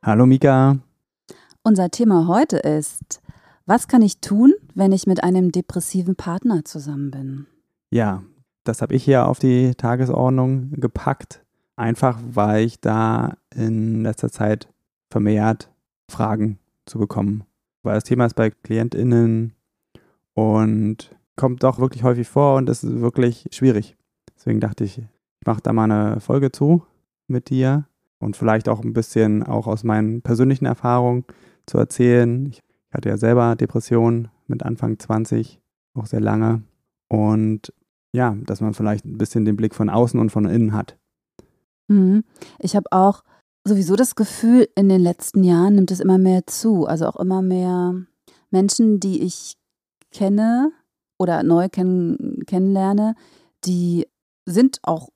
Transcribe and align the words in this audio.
Hallo 0.00 0.26
Mika. 0.26 0.78
Unser 1.64 1.90
Thema 1.90 2.28
heute 2.28 2.58
ist, 2.58 3.20
was 3.66 3.88
kann 3.88 4.00
ich 4.00 4.20
tun, 4.20 4.54
wenn 4.74 4.92
ich 4.92 5.08
mit 5.08 5.24
einem 5.24 5.50
depressiven 5.50 6.14
Partner 6.14 6.64
zusammen 6.64 7.10
bin? 7.10 7.46
Ja, 7.90 8.22
das 8.62 8.80
habe 8.80 8.94
ich 8.94 9.02
hier 9.02 9.26
auf 9.26 9.40
die 9.40 9.74
Tagesordnung 9.74 10.70
gepackt, 10.72 11.44
einfach 11.74 12.20
weil 12.30 12.64
ich 12.64 12.80
da 12.80 13.38
in 13.52 14.04
letzter 14.04 14.30
Zeit 14.30 14.68
vermehrt 15.10 15.68
Fragen 16.08 16.60
zu 16.86 17.00
bekommen. 17.00 17.42
Weil 17.82 17.96
das 17.96 18.04
Thema 18.04 18.26
ist 18.26 18.34
bei 18.34 18.50
KlientInnen 18.50 19.52
und 20.34 21.10
kommt 21.34 21.64
doch 21.64 21.80
wirklich 21.80 22.04
häufig 22.04 22.28
vor 22.28 22.56
und 22.56 22.68
ist 22.70 22.84
wirklich 22.84 23.48
schwierig. 23.50 23.96
Deswegen 24.36 24.60
dachte 24.60 24.84
ich, 24.84 24.98
ich 24.98 25.46
mache 25.46 25.60
da 25.60 25.72
mal 25.72 25.90
eine 25.90 26.20
Folge 26.20 26.52
zu 26.52 26.84
mit 27.26 27.50
dir 27.50 27.88
und 28.18 28.36
vielleicht 28.36 28.68
auch 28.68 28.82
ein 28.82 28.92
bisschen 28.92 29.42
auch 29.42 29.66
aus 29.66 29.84
meinen 29.84 30.22
persönlichen 30.22 30.66
Erfahrungen 30.66 31.24
zu 31.66 31.78
erzählen. 31.78 32.46
Ich 32.46 32.60
hatte 32.90 33.08
ja 33.08 33.16
selber 33.16 33.56
Depressionen 33.56 34.28
mit 34.46 34.62
Anfang 34.62 34.98
20, 34.98 35.60
auch 35.94 36.06
sehr 36.06 36.20
lange. 36.20 36.62
Und 37.08 37.72
ja, 38.12 38.36
dass 38.44 38.60
man 38.60 38.74
vielleicht 38.74 39.04
ein 39.04 39.18
bisschen 39.18 39.44
den 39.44 39.56
Blick 39.56 39.74
von 39.74 39.90
außen 39.90 40.18
und 40.18 40.30
von 40.30 40.46
innen 40.46 40.72
hat. 40.72 40.96
Mhm. 41.88 42.24
Ich 42.58 42.76
habe 42.76 42.86
auch 42.90 43.22
sowieso 43.64 43.96
das 43.96 44.14
Gefühl, 44.14 44.68
in 44.74 44.88
den 44.88 45.00
letzten 45.00 45.44
Jahren 45.44 45.74
nimmt 45.74 45.90
es 45.90 46.00
immer 46.00 46.18
mehr 46.18 46.46
zu. 46.46 46.86
Also 46.86 47.06
auch 47.06 47.16
immer 47.16 47.42
mehr 47.42 47.94
Menschen, 48.50 48.98
die 49.00 49.22
ich 49.22 49.56
kenne 50.10 50.72
oder 51.18 51.42
neu 51.42 51.68
kenn 51.68 52.42
kennenlerne, 52.46 53.14
die 53.64 54.06
sind 54.46 54.78
auch 54.82 55.10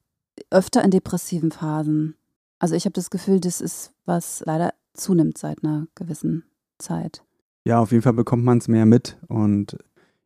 öfter 0.50 0.84
in 0.84 0.90
depressiven 0.90 1.50
Phasen. 1.50 2.16
Also 2.62 2.76
ich 2.76 2.84
habe 2.84 2.92
das 2.92 3.10
Gefühl, 3.10 3.40
das 3.40 3.60
ist 3.60 3.92
was 4.04 4.44
leider 4.46 4.72
zunimmt 4.94 5.36
seit 5.36 5.64
einer 5.64 5.88
gewissen 5.96 6.44
Zeit. 6.78 7.24
Ja, 7.64 7.80
auf 7.80 7.90
jeden 7.90 8.02
Fall 8.02 8.12
bekommt 8.12 8.44
man 8.44 8.58
es 8.58 8.68
mehr 8.68 8.86
mit 8.86 9.18
und 9.26 9.76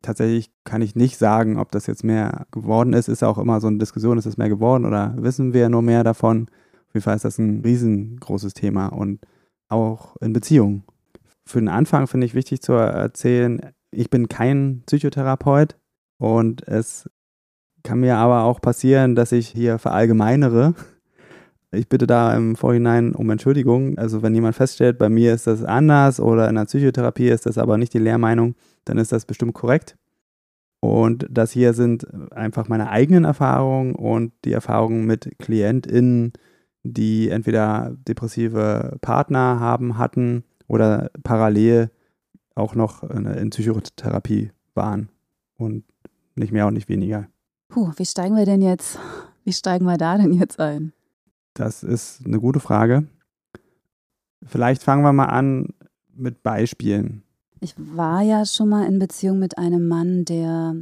tatsächlich 0.03 0.51
kann 0.63 0.83
ich 0.83 0.95
nicht 0.95 1.17
sagen, 1.17 1.57
ob 1.57 1.71
das 1.71 1.87
jetzt 1.87 2.03
mehr 2.03 2.45
geworden 2.51 2.93
ist. 2.93 3.07
Ist 3.07 3.23
auch 3.23 3.39
immer 3.39 3.59
so 3.59 3.65
eine 3.65 3.79
Diskussion, 3.79 4.19
ist 4.19 4.27
es 4.27 4.37
mehr 4.37 4.49
geworden 4.49 4.85
oder 4.85 5.15
wissen 5.17 5.53
wir 5.53 5.67
nur 5.69 5.81
mehr 5.81 6.03
davon? 6.03 6.45
Auf 6.87 6.93
jeden 6.93 7.03
Fall 7.03 7.15
ist 7.15 7.25
das 7.25 7.39
ein 7.39 7.61
riesengroßes 7.61 8.53
Thema 8.53 8.89
und 8.89 9.19
auch 9.67 10.15
in 10.17 10.31
Beziehungen. 10.31 10.83
Für 11.43 11.59
den 11.59 11.69
Anfang 11.69 12.05
finde 12.05 12.27
ich 12.27 12.35
wichtig 12.35 12.61
zu 12.61 12.73
erzählen, 12.73 13.71
ich 13.89 14.11
bin 14.11 14.29
kein 14.29 14.83
Psychotherapeut 14.85 15.75
und 16.19 16.67
es 16.67 17.09
kann 17.81 17.99
mir 17.99 18.17
aber 18.17 18.43
auch 18.43 18.61
passieren, 18.61 19.15
dass 19.15 19.31
ich 19.31 19.47
hier 19.47 19.79
verallgemeinere 19.79 20.75
ich 21.71 21.89
bitte 21.89 22.07
da 22.07 22.35
im 22.35 22.55
Vorhinein 22.55 23.13
um 23.13 23.29
Entschuldigung. 23.29 23.97
Also 23.97 24.21
wenn 24.21 24.35
jemand 24.35 24.55
feststellt, 24.55 24.97
bei 24.97 25.09
mir 25.09 25.33
ist 25.33 25.47
das 25.47 25.63
anders 25.63 26.19
oder 26.19 26.49
in 26.49 26.55
der 26.55 26.65
Psychotherapie 26.65 27.29
ist 27.29 27.45
das 27.45 27.57
aber 27.57 27.77
nicht 27.77 27.93
die 27.93 27.99
Lehrmeinung, 27.99 28.55
dann 28.85 28.97
ist 28.97 29.11
das 29.11 29.25
bestimmt 29.25 29.53
korrekt. 29.53 29.97
Und 30.79 31.27
das 31.29 31.51
hier 31.51 31.73
sind 31.73 32.07
einfach 32.31 32.67
meine 32.67 32.89
eigenen 32.89 33.25
Erfahrungen 33.25 33.95
und 33.95 34.31
die 34.45 34.53
Erfahrungen 34.53 35.05
mit 35.05 35.37
KlientInnen, 35.39 36.33
die 36.83 37.29
entweder 37.29 37.95
depressive 38.07 38.97
Partner 39.01 39.59
haben, 39.59 39.97
hatten 39.97 40.43
oder 40.67 41.09
parallel 41.23 41.89
auch 42.55 42.75
noch 42.75 43.03
in 43.03 43.49
Psychotherapie 43.49 44.51
waren. 44.73 45.09
Und 45.57 45.83
nicht 46.35 46.51
mehr 46.51 46.67
und 46.67 46.75
nicht 46.75 46.87
weniger. 46.87 47.27
Puh, 47.67 47.91
wie 47.97 48.05
steigen 48.05 48.35
wir 48.35 48.45
denn 48.45 48.61
jetzt, 48.61 48.99
wie 49.43 49.53
steigen 49.53 49.85
wir 49.85 49.97
da 49.97 50.17
denn 50.17 50.33
jetzt 50.33 50.59
ein? 50.59 50.93
Das 51.57 51.81
ist 51.81 52.23
eine 52.23 52.39
gute 52.39 52.59
Frage. 52.59 53.07
Vielleicht 54.43 54.83
fangen 54.83 55.03
wir 55.03 55.11
mal 55.11 55.25
an 55.25 55.73
mit 56.13 56.43
Beispielen. 56.43 57.23
Ich 57.59 57.73
war 57.77 58.21
ja 58.21 58.45
schon 58.45 58.69
mal 58.69 58.85
in 58.85 58.99
Beziehung 58.99 59.39
mit 59.39 59.57
einem 59.57 59.87
Mann, 59.87 60.23
der 60.23 60.75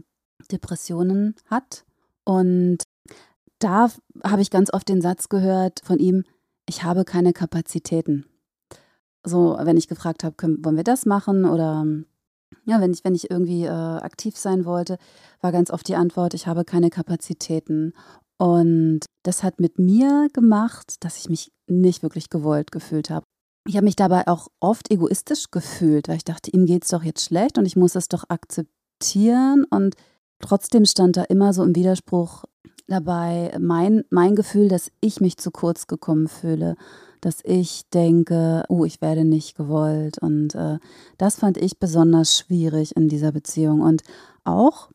Depressionen 0.52 1.36
hat. 1.50 1.86
Und 2.26 2.80
da 3.60 3.90
habe 4.26 4.42
ich 4.42 4.50
ganz 4.50 4.74
oft 4.74 4.90
den 4.90 5.02
Satz 5.02 5.30
gehört 5.30 5.80
von 5.86 5.98
ihm, 5.98 6.26
ich 6.68 6.84
habe 6.84 7.06
keine 7.06 7.32
Kapazitäten. 7.32 8.26
So, 9.24 9.58
wenn 9.62 9.78
ich 9.78 9.88
gefragt 9.88 10.26
habe, 10.26 10.36
können, 10.36 10.64
wollen 10.66 10.76
wir 10.76 10.84
das 10.84 11.06
machen 11.06 11.46
oder 11.46 11.86
ja, 12.66 12.82
wenn 12.82 12.92
ich, 12.92 13.06
wenn 13.06 13.16
ich 13.16 13.30
irgendwie 13.32 13.64
äh, 13.64 13.70
aktiv 13.70 14.36
sein 14.38 14.66
wollte, 14.66 14.98
war 15.40 15.52
ganz 15.52 15.72
oft 15.72 15.88
die 15.88 15.96
Antwort, 15.96 16.34
ich 16.34 16.48
habe 16.48 16.66
keine 16.66 16.90
Kapazitäten. 16.90 17.94
Und 18.38 19.02
das 19.24 19.44
hat 19.44 19.60
mit 19.60 19.80
mir 19.80 20.30
gemacht, 20.34 21.04
dass 21.04 21.18
ich 21.18 21.30
mich 21.30 21.52
nicht 21.68 22.04
wirklich 22.04 22.30
gewollt 22.30 22.72
gefühlt 22.72 23.10
habe. 23.10 23.26
Ich 23.68 23.76
habe 23.78 23.86
mich 23.86 23.96
dabei 23.96 24.28
auch 24.28 24.48
oft 24.60 24.92
egoistisch 24.92 25.50
gefühlt, 25.50 26.08
weil 26.08 26.18
ich 26.18 26.24
dachte, 26.24 26.52
ihm 26.52 26.66
geht 26.66 26.84
es 26.84 26.90
doch 26.90 27.04
jetzt 27.04 27.26
schlecht 27.26 27.58
und 27.58 27.66
ich 27.66 27.76
muss 27.76 27.96
es 27.96 28.08
doch 28.08 28.26
akzeptieren. 28.30 29.66
Und 29.70 29.96
trotzdem 30.40 30.86
stand 30.86 31.18
da 31.18 31.24
immer 31.24 31.54
so 31.54 31.64
im 31.64 31.76
Widerspruch 31.76 32.44
dabei 32.88 33.58
mein, 33.60 34.04
mein 34.12 34.36
Gefühl, 34.36 34.68
dass 34.68 34.92
ich 35.02 35.20
mich 35.22 35.38
zu 35.38 35.50
kurz 35.50 35.88
gekommen 35.88 36.28
fühle, 36.28 36.76
dass 37.22 37.40
ich 37.44 37.90
denke, 37.92 38.64
oh, 38.70 38.86
ich 38.86 39.02
werde 39.02 39.26
nicht 39.26 39.56
gewollt. 39.56 40.20
Und 40.20 40.54
äh, 40.54 40.78
das 41.18 41.38
fand 41.38 41.58
ich 41.58 41.80
besonders 41.80 42.38
schwierig 42.38 42.96
in 42.96 43.10
dieser 43.10 43.32
Beziehung. 43.32 43.82
Und 43.82 44.04
auch, 44.44 44.92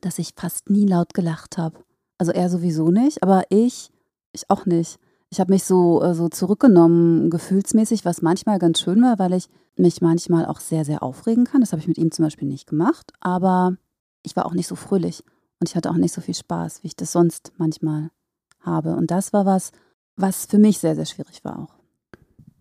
dass 0.00 0.18
ich 0.18 0.32
fast 0.34 0.70
nie 0.70 0.86
laut 0.86 1.12
gelacht 1.12 1.58
habe. 1.58 1.78
Also 2.24 2.32
er 2.32 2.48
sowieso 2.48 2.90
nicht, 2.90 3.22
aber 3.22 3.42
ich, 3.50 3.90
ich 4.32 4.48
auch 4.48 4.64
nicht. 4.64 4.98
Ich 5.28 5.40
habe 5.40 5.52
mich 5.52 5.64
so, 5.64 6.02
äh, 6.02 6.14
so 6.14 6.30
zurückgenommen, 6.30 7.28
gefühlsmäßig, 7.28 8.06
was 8.06 8.22
manchmal 8.22 8.58
ganz 8.58 8.80
schön 8.80 9.02
war, 9.02 9.18
weil 9.18 9.34
ich 9.34 9.50
mich 9.76 10.00
manchmal 10.00 10.46
auch 10.46 10.58
sehr, 10.58 10.86
sehr 10.86 11.02
aufregen 11.02 11.44
kann. 11.44 11.60
Das 11.60 11.72
habe 11.72 11.82
ich 11.82 11.88
mit 11.88 11.98
ihm 11.98 12.10
zum 12.12 12.24
Beispiel 12.24 12.48
nicht 12.48 12.66
gemacht, 12.66 13.12
aber 13.20 13.76
ich 14.22 14.36
war 14.36 14.46
auch 14.46 14.54
nicht 14.54 14.68
so 14.68 14.74
fröhlich 14.74 15.22
und 15.60 15.68
ich 15.68 15.76
hatte 15.76 15.90
auch 15.90 15.98
nicht 15.98 16.14
so 16.14 16.22
viel 16.22 16.32
Spaß, 16.32 16.82
wie 16.82 16.86
ich 16.86 16.96
das 16.96 17.12
sonst 17.12 17.52
manchmal 17.58 18.08
habe. 18.60 18.96
Und 18.96 19.10
das 19.10 19.34
war 19.34 19.44
was, 19.44 19.72
was 20.16 20.46
für 20.46 20.58
mich 20.58 20.78
sehr, 20.78 20.94
sehr 20.94 21.04
schwierig 21.04 21.44
war 21.44 21.58
auch. 21.58 21.74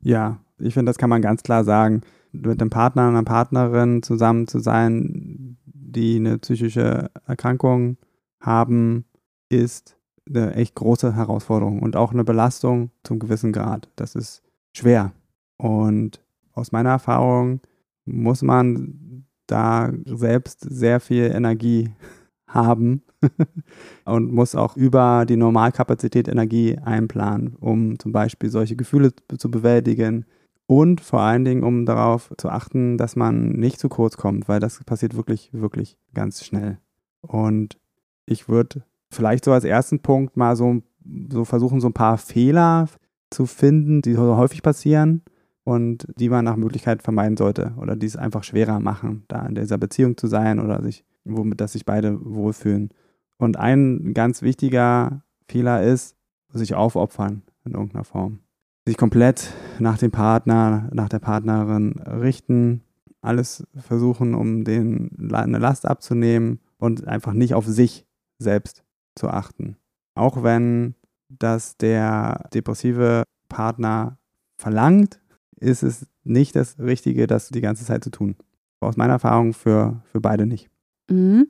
Ja, 0.02 0.42
ich 0.60 0.74
finde, 0.74 0.90
das 0.90 0.98
kann 0.98 1.10
man 1.10 1.22
ganz 1.22 1.42
klar 1.42 1.64
sagen. 1.64 2.02
Mit 2.34 2.60
einem 2.60 2.70
Partner, 2.70 3.08
einer 3.08 3.24
Partnerin 3.24 4.04
zusammen 4.04 4.46
zu 4.46 4.60
sein, 4.60 5.58
die 5.64 6.18
eine 6.18 6.38
psychische 6.40 7.12
Erkrankung 7.26 7.96
haben, 8.42 9.06
ist 9.54 9.98
eine 10.28 10.54
echt 10.56 10.76
große 10.76 11.16
Herausforderung 11.16 11.82
und 11.82 11.96
auch 11.96 12.14
eine 12.14 12.24
Belastung 12.24 12.92
zum 13.04 13.20
gewissen 13.20 13.52
Grad. 13.52 13.90
Das 13.96 14.16
ist 14.16 14.42
schwer. 14.74 15.12
Und 15.58 16.22
aus 16.54 16.72
meiner 16.72 16.92
Erfahrung 16.92 17.62
muss 18.06 18.42
man 18.42 19.26
da 19.48 19.92
selbst 20.06 20.62
sehr 20.62 21.00
viel 21.00 21.26
Energie 21.26 21.92
haben 22.48 23.02
und 24.06 24.32
muss 24.32 24.56
auch 24.56 24.78
über 24.78 25.26
die 25.26 25.38
Normalkapazität 25.38 26.28
Energie 26.28 26.78
einplanen, 26.78 27.56
um 27.60 27.98
zum 27.98 28.12
Beispiel 28.12 28.50
solche 28.50 28.76
Gefühle 28.76 29.12
zu 29.38 29.50
bewältigen 29.50 30.26
und 30.66 31.02
vor 31.02 31.22
allen 31.22 31.46
Dingen, 31.46 31.64
um 31.64 31.86
darauf 31.86 32.34
zu 32.38 32.50
achten, 32.50 32.98
dass 32.98 33.16
man 33.16 33.52
nicht 33.54 33.80
zu 33.80 33.90
kurz 33.90 34.18
kommt, 34.18 34.48
weil 34.48 34.60
das 34.60 34.84
passiert 34.84 35.16
wirklich, 35.16 35.50
wirklich 35.52 35.98
ganz 36.14 36.46
schnell. 36.46 36.78
Und 37.22 37.78
ich 38.26 38.48
würde 38.48 38.84
vielleicht 39.14 39.46
so 39.46 39.52
als 39.52 39.64
ersten 39.64 40.00
Punkt 40.00 40.38
mal 40.38 40.56
so, 40.56 40.82
so 41.32 41.46
versuchen, 41.46 41.82
so 41.82 41.88
ein 41.88 41.94
paar 41.94 42.18
Fehler 42.18 42.88
zu 43.30 43.46
finden, 43.46 44.02
die 44.02 44.14
so 44.14 44.38
häufig 44.38 44.62
passieren 44.62 45.22
und 45.64 46.08
die 46.18 46.30
man 46.30 46.46
nach 46.46 46.56
Möglichkeit 46.56 47.04
vermeiden 47.04 47.38
sollte 47.38 47.74
oder 47.78 47.96
die 47.96 48.06
es 48.06 48.18
einfach 48.18 48.44
schwerer 48.44 48.80
machen, 48.80 49.24
da 49.28 49.46
in 49.46 49.56
dieser 49.56 49.78
Beziehung 49.78 50.18
zu 50.18 50.28
sein 50.28 50.60
oder 50.60 50.82
sich, 50.82 51.04
womit 51.24 51.62
dass 51.62 51.74
sich 51.74 51.86
beide 51.86 52.20
wohlfühlen. 52.24 52.90
Und 53.38 53.58
ein 53.58 54.14
ganz 54.14 54.42
wichtiger 54.42 55.24
Fehler 55.48 55.84
ist, 55.84 56.16
sich 56.52 56.76
aufopfern 56.76 57.42
in 57.66 57.74
irgendeiner 57.74 58.04
Form. 58.04 58.40
Sich 58.86 58.98
komplett 58.98 59.52
nach 59.80 59.98
dem 59.98 60.12
Partner, 60.12 60.90
nach 60.94 61.10
der 61.10 61.20
Partnerin 61.20 61.94
richten, 62.02 62.82
alles 63.22 63.66
versuchen, 63.76 64.36
um 64.36 64.66
den 64.66 65.32
eine 65.34 65.58
Last 65.58 65.86
abzunehmen 65.86 66.60
und 66.78 67.08
einfach 67.08 67.34
nicht 67.34 67.54
auf 67.54 67.66
sich 67.66 68.06
selbst 68.38 68.84
zu 69.16 69.30
achten. 69.30 69.78
Auch 70.16 70.44
wenn 70.44 70.96
das 71.30 71.78
der 71.78 72.50
depressive 72.54 73.24
Partner 73.50 74.18
verlangt, 74.58 75.20
ist 75.60 75.84
es 75.84 76.08
nicht 76.24 76.56
das 76.56 76.78
Richtige, 76.80 77.28
das 77.28 77.50
die 77.50 77.62
ganze 77.62 77.86
Zeit 77.86 78.04
zu 78.04 78.10
tun. 78.10 78.36
Aus 78.80 78.98
meiner 78.98 79.14
Erfahrung 79.14 79.54
für, 79.54 80.02
für 80.06 80.20
beide 80.20 80.46
nicht. 80.46 80.70
Mhm. 81.10 81.48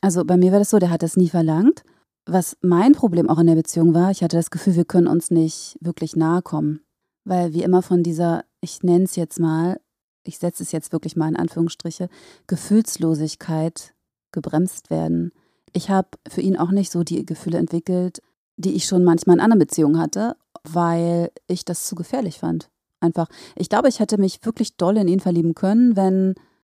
Also 0.00 0.24
bei 0.24 0.36
mir 0.36 0.52
war 0.52 0.58
das 0.58 0.70
so, 0.70 0.78
der 0.78 0.90
hat 0.90 1.02
das 1.02 1.16
nie 1.16 1.28
verlangt. 1.28 1.82
Was 2.26 2.56
mein 2.60 2.92
Problem 2.92 3.28
auch 3.28 3.38
in 3.38 3.46
der 3.46 3.54
Beziehung 3.54 3.94
war, 3.94 4.10
ich 4.10 4.22
hatte 4.22 4.36
das 4.36 4.50
Gefühl, 4.50 4.76
wir 4.76 4.84
können 4.84 5.06
uns 5.06 5.30
nicht 5.30 5.78
wirklich 5.80 6.16
nahe 6.16 6.42
kommen. 6.42 6.80
Weil 7.24 7.52
wir 7.52 7.64
immer 7.64 7.82
von 7.82 8.02
dieser, 8.02 8.44
ich 8.60 8.82
nenne 8.82 9.04
es 9.04 9.16
jetzt 9.16 9.40
mal, 9.40 9.80
ich 10.24 10.38
setze 10.38 10.62
es 10.62 10.72
jetzt 10.72 10.92
wirklich 10.92 11.16
mal 11.16 11.28
in 11.28 11.36
Anführungsstriche, 11.36 12.08
Gefühlslosigkeit 12.46 13.94
gebremst 14.32 14.90
werden. 14.90 15.32
Ich 15.76 15.90
habe 15.90 16.08
für 16.26 16.40
ihn 16.40 16.56
auch 16.56 16.70
nicht 16.70 16.90
so 16.90 17.02
die 17.02 17.26
Gefühle 17.26 17.58
entwickelt, 17.58 18.22
die 18.56 18.72
ich 18.72 18.86
schon 18.86 19.04
manchmal 19.04 19.36
in 19.36 19.42
anderen 19.42 19.58
Beziehungen 19.58 19.98
hatte, 19.98 20.34
weil 20.64 21.30
ich 21.48 21.66
das 21.66 21.86
zu 21.86 21.94
gefährlich 21.94 22.38
fand. 22.38 22.70
Einfach. 23.00 23.28
Ich 23.56 23.68
glaube, 23.68 23.88
ich 23.88 24.00
hätte 24.00 24.16
mich 24.16 24.42
wirklich 24.42 24.78
doll 24.78 24.96
in 24.96 25.06
ihn 25.06 25.20
verlieben 25.20 25.54
können, 25.54 25.94
wenn 25.94 26.34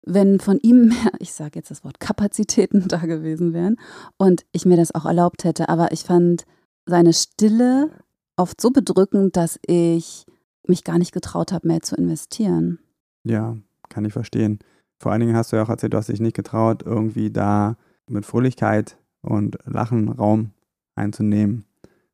wenn 0.08 0.40
von 0.40 0.58
ihm 0.62 0.88
mehr, 0.88 1.12
ich 1.18 1.34
sage 1.34 1.58
jetzt 1.58 1.70
das 1.70 1.84
Wort 1.84 2.00
Kapazitäten 2.00 2.88
da 2.88 2.96
gewesen 3.04 3.52
wären 3.52 3.76
und 4.16 4.46
ich 4.52 4.64
mir 4.64 4.78
das 4.78 4.94
auch 4.94 5.04
erlaubt 5.04 5.44
hätte. 5.44 5.68
Aber 5.68 5.92
ich 5.92 6.04
fand 6.04 6.46
seine 6.86 7.12
Stille 7.12 7.90
oft 8.36 8.58
so 8.58 8.70
bedrückend, 8.70 9.36
dass 9.36 9.60
ich 9.66 10.24
mich 10.66 10.84
gar 10.84 10.96
nicht 10.96 11.12
getraut 11.12 11.52
habe, 11.52 11.68
mehr 11.68 11.82
zu 11.82 11.96
investieren. 11.96 12.78
Ja, 13.24 13.58
kann 13.90 14.06
ich 14.06 14.14
verstehen. 14.14 14.58
Vor 14.98 15.12
allen 15.12 15.20
Dingen 15.20 15.36
hast 15.36 15.52
du 15.52 15.56
ja 15.56 15.64
auch 15.64 15.68
erzählt, 15.68 15.92
du 15.92 15.98
hast 15.98 16.08
dich 16.08 16.20
nicht 16.20 16.36
getraut, 16.36 16.82
irgendwie 16.82 17.30
da 17.30 17.76
mit 18.08 18.26
Fröhlichkeit 18.26 18.98
und 19.22 19.58
Lachen 19.64 20.08
Raum 20.08 20.50
einzunehmen. 20.94 21.64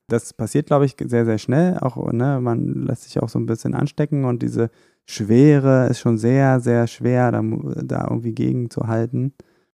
Das 0.09 0.33
passiert, 0.33 0.67
glaube 0.67 0.85
ich, 0.85 0.97
sehr, 0.99 1.25
sehr 1.25 1.39
schnell. 1.39 1.79
Auch, 1.79 2.13
ne, 2.13 2.41
man 2.41 2.87
lässt 2.87 3.05
sich 3.05 3.21
auch 3.23 3.29
so 3.29 3.39
ein 3.39 3.47
bisschen 3.47 3.75
anstecken 3.75 4.25
und 4.25 4.43
diese 4.43 4.71
Schwere 5.07 5.89
ist 5.89 6.01
schon 6.01 6.19
sehr, 6.19 6.61
sehr 6.61 6.87
schwer, 6.87 7.33
da, 7.33 7.43
da 7.83 8.07
irgendwie 8.09 8.33
gegenzuhalten. 8.33 9.33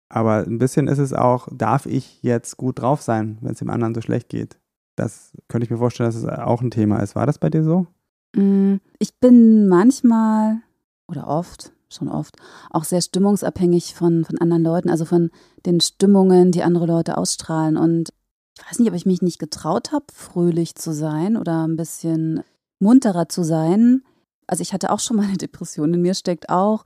Aber 0.10 0.46
ein 0.46 0.60
bisschen 0.60 0.88
ist 0.88 1.00
es 1.00 1.14
auch, 1.14 1.48
darf 1.52 1.86
ich 1.86 2.22
jetzt 2.22 2.58
gut 2.58 2.80
drauf 2.80 3.02
sein, 3.02 3.38
wenn 3.42 3.54
es 3.54 3.60
dem 3.60 3.70
anderen 3.70 3.96
so 3.96 4.02
schlecht 4.02 4.30
geht? 4.30 4.60
Das 4.96 5.34
könnte 5.48 5.66
ich 5.66 5.72
mir 5.72 5.78
vorstellen, 5.78 6.08
dass 6.08 6.16
es 6.16 6.26
auch 6.26 6.62
ein 6.62 6.72
Thema 6.72 7.00
ist. 7.00 7.16
War 7.16 7.26
das 7.26 7.38
bei 7.38 7.50
dir 7.50 7.64
so? 7.64 7.88
Mm, 8.36 8.76
ich 9.00 9.20
bin 9.20 9.68
manchmal 9.68 10.58
oder 11.08 11.28
oft, 11.28 11.74
schon 11.90 12.10
oft, 12.10 12.36
auch 12.72 12.84
sehr 12.84 13.02
stimmungsabhängig 13.02 13.96
von, 13.96 14.26
von 14.26 14.38
anderen 14.40 14.64
Leuten, 14.64 14.90
also 14.90 15.06
von 15.06 15.32
den 15.66 15.82
Stimmungen, 15.82 16.52
die 16.52 16.64
andere 16.64 16.86
Leute 16.86 17.18
ausstrahlen. 17.18 17.78
Und 17.78 18.10
ich 18.58 18.66
weiß 18.66 18.80
nicht, 18.80 18.90
ob 18.90 18.96
ich 18.96 19.06
mich 19.06 19.22
nicht 19.22 19.40
getraut 19.40 19.92
habe, 19.92 20.06
fröhlich 20.14 20.76
zu 20.76 20.94
sein 20.94 21.38
oder 21.38 21.68
ein 21.68 21.76
bisschen 21.76 22.44
munterer 22.80 23.30
zu 23.30 23.44
sein 23.44 24.02
also 24.48 24.62
ich 24.62 24.74
hatte 24.74 24.92
auch 24.92 25.00
schon 25.00 25.18
mal 25.18 25.26
eine 25.26 25.38
Depression. 25.38 25.94
In 25.94 26.02
mir 26.02 26.14
steckt 26.14 26.50
auch, 26.50 26.86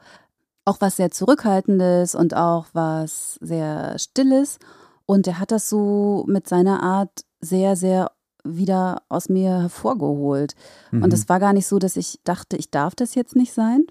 auch 0.66 0.78
was 0.82 0.98
sehr 0.98 1.12
Zurückhaltendes 1.12 2.16
und 2.16 2.36
auch 2.36 2.68
was 2.74 3.36
sehr 3.42 3.98
Stilles. 3.98 4.60
Und 5.06 5.28
er 5.28 5.40
hat 5.40 5.52
das 5.52 5.70
so 5.70 6.26
mit 6.28 6.48
seiner 6.48 6.84
Art 6.84 7.26
sehr, 7.42 7.76
sehr 7.76 8.12
wieder 8.44 9.02
aus 9.10 9.30
mir 9.30 9.62
hervorgeholt. 9.62 10.56
Mhm. 10.92 11.04
Und 11.04 11.14
es 11.14 11.28
war 11.28 11.40
gar 11.40 11.54
nicht 11.54 11.68
so, 11.68 11.80
dass 11.80 11.98
ich 11.98 12.20
dachte, 12.24 12.56
ich 12.56 12.72
darf 12.72 12.96
das 12.96 13.16
jetzt 13.16 13.36
nicht 13.36 13.54
sein, 13.54 13.86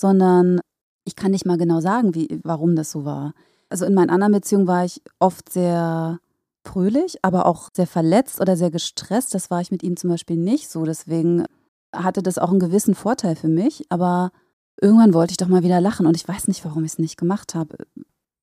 sondern 0.00 0.60
ich 1.04 1.16
kann 1.16 1.30
nicht 1.30 1.46
mal 1.46 1.58
genau 1.58 1.80
sagen, 1.80 2.14
wie, 2.14 2.40
warum 2.42 2.76
das 2.76 2.90
so 2.90 3.04
war. 3.04 3.34
Also 3.68 3.84
in 3.84 3.94
meinen 3.94 4.10
anderen 4.10 4.32
Beziehungen 4.32 4.66
war 4.66 4.84
ich 4.84 5.02
oft 5.18 5.52
sehr 5.52 6.18
fröhlich, 6.66 7.18
aber 7.22 7.46
auch 7.46 7.70
sehr 7.74 7.86
verletzt 7.86 8.40
oder 8.40 8.56
sehr 8.56 8.70
gestresst. 8.70 9.34
Das 9.34 9.50
war 9.50 9.60
ich 9.60 9.70
mit 9.70 9.82
ihm 9.82 9.96
zum 9.96 10.10
Beispiel 10.10 10.36
nicht 10.36 10.68
so. 10.68 10.84
Deswegen 10.84 11.44
hatte 11.94 12.22
das 12.22 12.38
auch 12.38 12.50
einen 12.50 12.60
gewissen 12.60 12.94
Vorteil 12.94 13.36
für 13.36 13.48
mich, 13.48 13.84
aber 13.88 14.30
irgendwann 14.80 15.14
wollte 15.14 15.32
ich 15.32 15.36
doch 15.36 15.48
mal 15.48 15.62
wieder 15.62 15.80
lachen 15.80 16.06
und 16.06 16.16
ich 16.16 16.26
weiß 16.26 16.48
nicht, 16.48 16.64
warum 16.64 16.84
ich 16.84 16.92
es 16.92 16.98
nicht 16.98 17.16
gemacht 17.16 17.54
habe. 17.54 17.76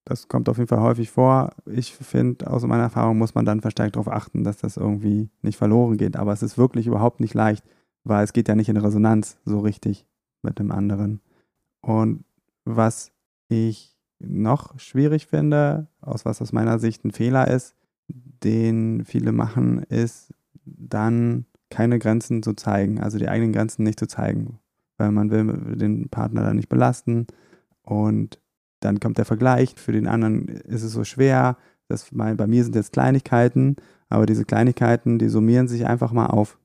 Das 0.06 0.30
kommt 0.30 0.48
auf 0.48 0.57
jeden 0.57 0.69
Fall 0.69 0.81
häufig 0.81 1.09
vor. 1.09 1.51
Ich 1.65 1.94
finde, 1.94 2.50
aus 2.50 2.63
meiner 2.63 2.83
Erfahrung 2.83 3.18
muss 3.18 3.36
man 3.36 3.45
dann 3.45 3.62
verstärkt 3.62 3.98
darauf 3.98 4.07
achten, 4.07 4.44
dass 4.44 4.57
das 4.57 4.77
irgendwie 4.77 5.30
nicht 5.42 5.57
verloren 5.57 5.98
geht. 5.98 6.15
Aber 6.15 6.31
es 6.31 6.44
ist 6.44 6.57
wirklich 6.57 6.88
überhaupt 6.88 7.19
nicht 7.19 7.33
leicht, 7.33 7.65
weil 8.06 8.24
es 8.24 8.31
geht 8.31 8.48
ja 8.48 8.56
nicht 8.56 8.69
in 8.69 8.77
Resonanz 8.77 9.38
so 9.44 9.59
richtig 9.59 10.06
mit 10.44 10.59
dem 10.59 10.71
anderen. 10.71 11.19
Und 11.82 12.24
was 12.66 13.12
ich 13.50 13.98
noch 14.20 14.80
schwierig 14.80 15.28
finde, 15.28 15.88
aus 16.02 16.26
was 16.26 16.42
aus 16.42 16.52
meiner 16.52 16.80
Sicht 16.80 17.06
ein 17.06 17.12
Fehler 17.12 17.48
ist, 17.48 17.76
den 18.08 19.06
viele 19.06 19.32
machen, 19.32 19.84
ist 19.84 20.34
dann 20.66 21.46
keine 21.70 22.00
Grenzen 22.00 22.44
zu 22.44 22.54
zeigen, 22.54 23.02
also 23.02 23.18
die 23.18 23.30
eigenen 23.30 23.54
Grenzen 23.54 23.84
nicht 23.84 24.00
zu 24.00 24.08
zeigen, 24.08 24.60
weil 24.98 25.12
man 25.12 25.30
will 25.32 25.76
den 25.76 26.10
Partner 26.10 26.42
dann 26.44 26.56
nicht 26.56 26.70
belasten 26.70 27.28
und 27.82 28.40
dann 28.80 29.00
kommt 29.00 29.18
der 29.18 29.26
Vergleich, 29.26 29.74
für 29.76 29.92
den 29.92 30.08
anderen 30.08 30.48
ist 30.48 30.84
es 30.84 30.92
so 30.92 31.04
schwer, 31.04 31.58
das, 31.88 32.10
bei 32.12 32.48
mir 32.48 32.64
sind 32.64 32.76
jetzt 32.76 32.94
Kleinigkeiten, 32.94 33.78
aber 34.10 34.26
diese 34.26 34.46
Kleinigkeiten, 34.46 35.20
die 35.20 35.30
summieren 35.30 35.68
sich 35.68 35.88
einfach 35.88 36.12
mal 36.12 36.28
auf. 36.28 36.60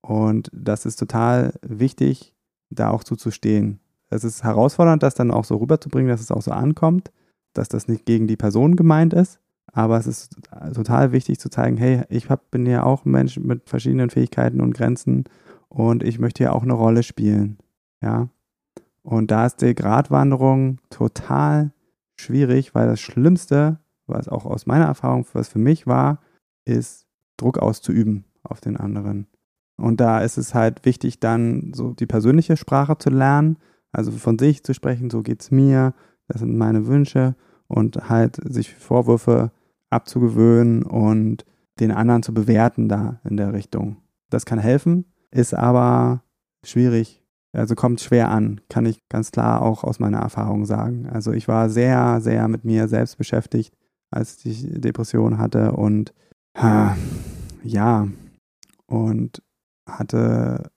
Und 0.00 0.50
das 0.52 0.86
ist 0.86 0.96
total 0.96 1.54
wichtig, 1.62 2.34
da 2.70 2.90
auch 2.90 3.02
zuzustehen. 3.02 3.80
Es 4.10 4.24
ist 4.24 4.44
herausfordernd, 4.44 5.02
das 5.02 5.14
dann 5.14 5.30
auch 5.30 5.44
so 5.44 5.56
rüberzubringen, 5.56 6.08
dass 6.08 6.20
es 6.20 6.30
auch 6.30 6.42
so 6.42 6.52
ankommt, 6.52 7.10
dass 7.54 7.68
das 7.68 7.88
nicht 7.88 8.06
gegen 8.06 8.26
die 8.26 8.36
Person 8.36 8.76
gemeint 8.76 9.14
ist, 9.14 9.40
aber 9.72 9.98
es 9.98 10.06
ist 10.06 10.36
total 10.74 11.12
wichtig 11.12 11.38
zu 11.38 11.50
zeigen, 11.50 11.76
hey, 11.76 12.02
ich 12.08 12.30
hab, 12.30 12.50
bin 12.50 12.66
ja 12.66 12.82
auch 12.84 13.04
ein 13.04 13.10
Mensch 13.10 13.38
mit 13.38 13.68
verschiedenen 13.68 14.10
Fähigkeiten 14.10 14.60
und 14.60 14.74
Grenzen 14.74 15.24
und 15.68 16.02
ich 16.02 16.18
möchte 16.18 16.44
ja 16.44 16.52
auch 16.52 16.62
eine 16.62 16.72
Rolle 16.72 17.02
spielen. 17.02 17.58
Ja. 18.00 18.28
Und 19.02 19.30
da 19.30 19.46
ist 19.46 19.60
die 19.60 19.74
Gratwanderung 19.74 20.78
total 20.90 21.72
schwierig, 22.16 22.74
weil 22.74 22.86
das 22.86 23.00
Schlimmste, 23.00 23.78
was 24.06 24.28
auch 24.28 24.46
aus 24.46 24.66
meiner 24.66 24.86
Erfahrung, 24.86 25.26
was 25.32 25.48
für 25.48 25.58
mich 25.58 25.86
war, 25.86 26.20
ist 26.64 27.06
Druck 27.36 27.58
auszuüben 27.58 28.24
auf 28.42 28.60
den 28.60 28.76
anderen. 28.76 29.26
Und 29.76 30.00
da 30.00 30.20
ist 30.20 30.38
es 30.38 30.54
halt 30.54 30.84
wichtig, 30.84 31.20
dann 31.20 31.72
so 31.74 31.92
die 31.92 32.06
persönliche 32.06 32.56
Sprache 32.56 32.96
zu 32.98 33.10
lernen, 33.10 33.58
also 33.96 34.10
von 34.12 34.38
sich 34.38 34.62
zu 34.62 34.74
sprechen, 34.74 35.10
so 35.10 35.22
geht's 35.22 35.50
mir, 35.50 35.94
das 36.28 36.40
sind 36.40 36.56
meine 36.56 36.86
Wünsche 36.86 37.34
und 37.66 38.08
halt 38.08 38.36
sich 38.44 38.74
Vorwürfe 38.74 39.50
abzugewöhnen 39.90 40.82
und 40.82 41.44
den 41.80 41.92
anderen 41.92 42.22
zu 42.22 42.34
bewerten 42.34 42.88
da 42.88 43.20
in 43.24 43.36
der 43.36 43.52
Richtung. 43.52 43.96
Das 44.30 44.44
kann 44.44 44.58
helfen, 44.58 45.04
ist 45.30 45.54
aber 45.54 46.22
schwierig. 46.64 47.22
Also 47.52 47.74
kommt 47.74 48.00
schwer 48.00 48.30
an, 48.30 48.60
kann 48.68 48.84
ich 48.84 49.08
ganz 49.08 49.30
klar 49.30 49.62
auch 49.62 49.82
aus 49.82 49.98
meiner 49.98 50.18
Erfahrung 50.18 50.66
sagen. 50.66 51.06
Also 51.06 51.32
ich 51.32 51.48
war 51.48 51.70
sehr, 51.70 52.20
sehr 52.20 52.48
mit 52.48 52.64
mir 52.64 52.88
selbst 52.88 53.16
beschäftigt, 53.16 53.74
als 54.10 54.44
ich 54.44 54.66
Depression 54.68 55.38
hatte 55.38 55.72
und 55.72 56.12
ja, 57.62 58.08
und 58.86 59.42
hatte, 59.88 60.70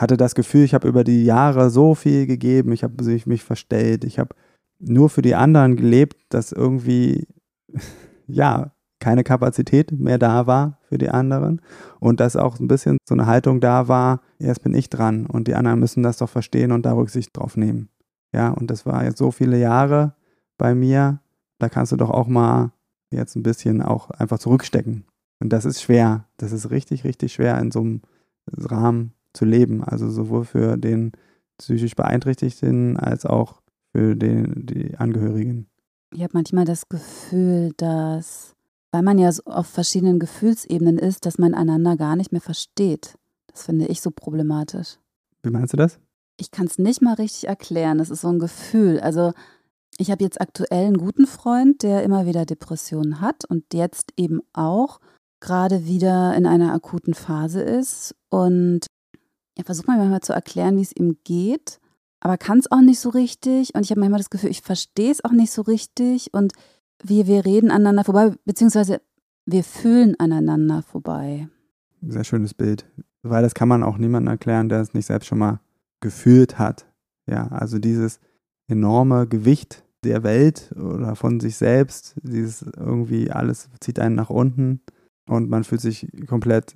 hatte 0.00 0.16
das 0.16 0.34
Gefühl, 0.34 0.64
ich 0.64 0.74
habe 0.74 0.88
über 0.88 1.04
die 1.04 1.24
Jahre 1.24 1.70
so 1.70 1.94
viel 1.94 2.26
gegeben, 2.26 2.72
ich 2.72 2.84
habe 2.84 3.02
mich 3.26 3.44
verstellt, 3.44 4.04
ich 4.04 4.18
habe 4.18 4.34
nur 4.78 5.10
für 5.10 5.22
die 5.22 5.34
anderen 5.34 5.76
gelebt, 5.76 6.16
dass 6.30 6.52
irgendwie 6.52 7.28
ja, 8.26 8.72
keine 8.98 9.24
Kapazität 9.24 9.92
mehr 9.92 10.18
da 10.18 10.46
war 10.46 10.78
für 10.82 10.98
die 10.98 11.08
anderen 11.08 11.62
und 12.00 12.20
dass 12.20 12.36
auch 12.36 12.60
ein 12.60 12.68
bisschen 12.68 12.98
so 13.08 13.14
eine 13.14 13.26
Haltung 13.26 13.60
da 13.60 13.88
war, 13.88 14.20
jetzt 14.38 14.62
bin 14.62 14.74
ich 14.74 14.90
dran 14.90 15.26
und 15.26 15.48
die 15.48 15.54
anderen 15.54 15.80
müssen 15.80 16.02
das 16.02 16.18
doch 16.18 16.28
verstehen 16.28 16.72
und 16.72 16.84
da 16.84 16.92
Rücksicht 16.92 17.36
drauf 17.36 17.56
nehmen. 17.56 17.88
Ja, 18.32 18.50
und 18.50 18.70
das 18.70 18.86
war 18.86 19.04
jetzt 19.04 19.18
so 19.18 19.30
viele 19.30 19.58
Jahre 19.58 20.14
bei 20.58 20.74
mir, 20.74 21.20
da 21.58 21.68
kannst 21.68 21.92
du 21.92 21.96
doch 21.96 22.10
auch 22.10 22.28
mal 22.28 22.72
jetzt 23.10 23.36
ein 23.36 23.42
bisschen 23.42 23.82
auch 23.82 24.10
einfach 24.10 24.38
zurückstecken. 24.38 25.04
Und 25.40 25.52
das 25.52 25.64
ist 25.64 25.82
schwer. 25.82 26.26
Das 26.36 26.52
ist 26.52 26.70
richtig, 26.70 27.04
richtig 27.04 27.32
schwer 27.32 27.58
in 27.58 27.70
so 27.70 27.80
einem 27.80 28.02
Rahmen 28.46 29.14
zu 29.32 29.44
leben. 29.44 29.82
Also 29.84 30.10
sowohl 30.10 30.44
für 30.44 30.76
den 30.76 31.12
psychisch 31.58 31.94
Beeinträchtigten 31.94 32.96
als 32.96 33.26
auch 33.26 33.60
für 33.92 34.16
den, 34.16 34.66
die 34.66 34.96
Angehörigen. 34.96 35.66
Ich 36.12 36.22
habe 36.22 36.32
manchmal 36.34 36.64
das 36.64 36.88
Gefühl, 36.88 37.72
dass, 37.76 38.54
weil 38.90 39.02
man 39.02 39.18
ja 39.18 39.30
so 39.30 39.42
auf 39.44 39.66
verschiedenen 39.66 40.18
Gefühlsebenen 40.18 40.98
ist, 40.98 41.26
dass 41.26 41.38
man 41.38 41.54
einander 41.54 41.96
gar 41.96 42.16
nicht 42.16 42.32
mehr 42.32 42.40
versteht. 42.40 43.14
Das 43.48 43.64
finde 43.64 43.86
ich 43.86 44.00
so 44.00 44.10
problematisch. 44.10 44.98
Wie 45.42 45.50
meinst 45.50 45.72
du 45.72 45.76
das? 45.76 45.98
Ich 46.36 46.50
kann 46.50 46.66
es 46.66 46.78
nicht 46.78 47.02
mal 47.02 47.14
richtig 47.14 47.48
erklären. 47.48 47.98
Das 47.98 48.10
ist 48.10 48.22
so 48.22 48.28
ein 48.28 48.38
Gefühl. 48.38 49.00
Also 49.00 49.32
ich 49.98 50.10
habe 50.10 50.24
jetzt 50.24 50.40
aktuell 50.40 50.86
einen 50.86 50.98
guten 50.98 51.26
Freund, 51.26 51.82
der 51.82 52.02
immer 52.02 52.26
wieder 52.26 52.46
Depressionen 52.46 53.20
hat 53.20 53.44
und 53.44 53.74
jetzt 53.74 54.12
eben 54.16 54.40
auch 54.52 54.98
gerade 55.40 55.86
wieder 55.86 56.34
in 56.36 56.46
einer 56.46 56.72
akuten 56.72 57.14
Phase 57.14 57.60
ist. 57.60 58.14
Und 58.28 58.86
er 59.60 59.64
versucht 59.64 59.88
mir 59.88 59.96
manchmal 59.96 60.20
zu 60.20 60.32
erklären, 60.32 60.76
wie 60.76 60.82
es 60.82 60.96
ihm 60.96 61.18
geht 61.24 61.80
aber 62.20 62.36
kann 62.36 62.58
es 62.58 62.70
auch 62.70 62.82
nicht 62.82 63.00
so 63.00 63.08
richtig. 63.08 63.74
Und 63.74 63.82
ich 63.82 63.90
habe 63.90 64.00
manchmal 64.00 64.20
das 64.20 64.30
Gefühl, 64.30 64.50
ich 64.50 64.60
verstehe 64.60 65.10
es 65.10 65.24
auch 65.24 65.32
nicht 65.32 65.50
so 65.50 65.62
richtig. 65.62 66.32
Und 66.32 66.52
wir, 67.02 67.26
wir 67.26 67.44
reden 67.44 67.70
aneinander 67.70 68.04
vorbei, 68.04 68.34
beziehungsweise 68.44 69.00
wir 69.46 69.64
fühlen 69.64 70.14
aneinander 70.20 70.82
vorbei. 70.82 71.48
Sehr 72.02 72.24
schönes 72.24 72.54
Bild. 72.54 72.86
weil 73.22 73.42
das 73.42 73.54
kann 73.54 73.68
man 73.68 73.82
auch 73.82 73.98
niemandem 73.98 74.32
erklären, 74.32 74.68
der 74.68 74.80
es 74.80 74.94
nicht 74.94 75.06
selbst 75.06 75.26
schon 75.26 75.38
mal 75.38 75.60
gefühlt 76.00 76.58
hat. 76.58 76.86
Ja, 77.26 77.48
also 77.48 77.78
dieses 77.78 78.20
enorme 78.68 79.26
Gewicht 79.26 79.84
der 80.04 80.22
Welt 80.22 80.72
oder 80.76 81.14
von 81.16 81.40
sich 81.40 81.56
selbst, 81.56 82.14
dieses 82.22 82.62
irgendwie 82.62 83.30
alles 83.30 83.68
zieht 83.80 83.98
einen 83.98 84.14
nach 84.14 84.30
unten 84.30 84.80
und 85.28 85.50
man 85.50 85.64
fühlt 85.64 85.82
sich 85.82 86.08
komplett 86.26 86.74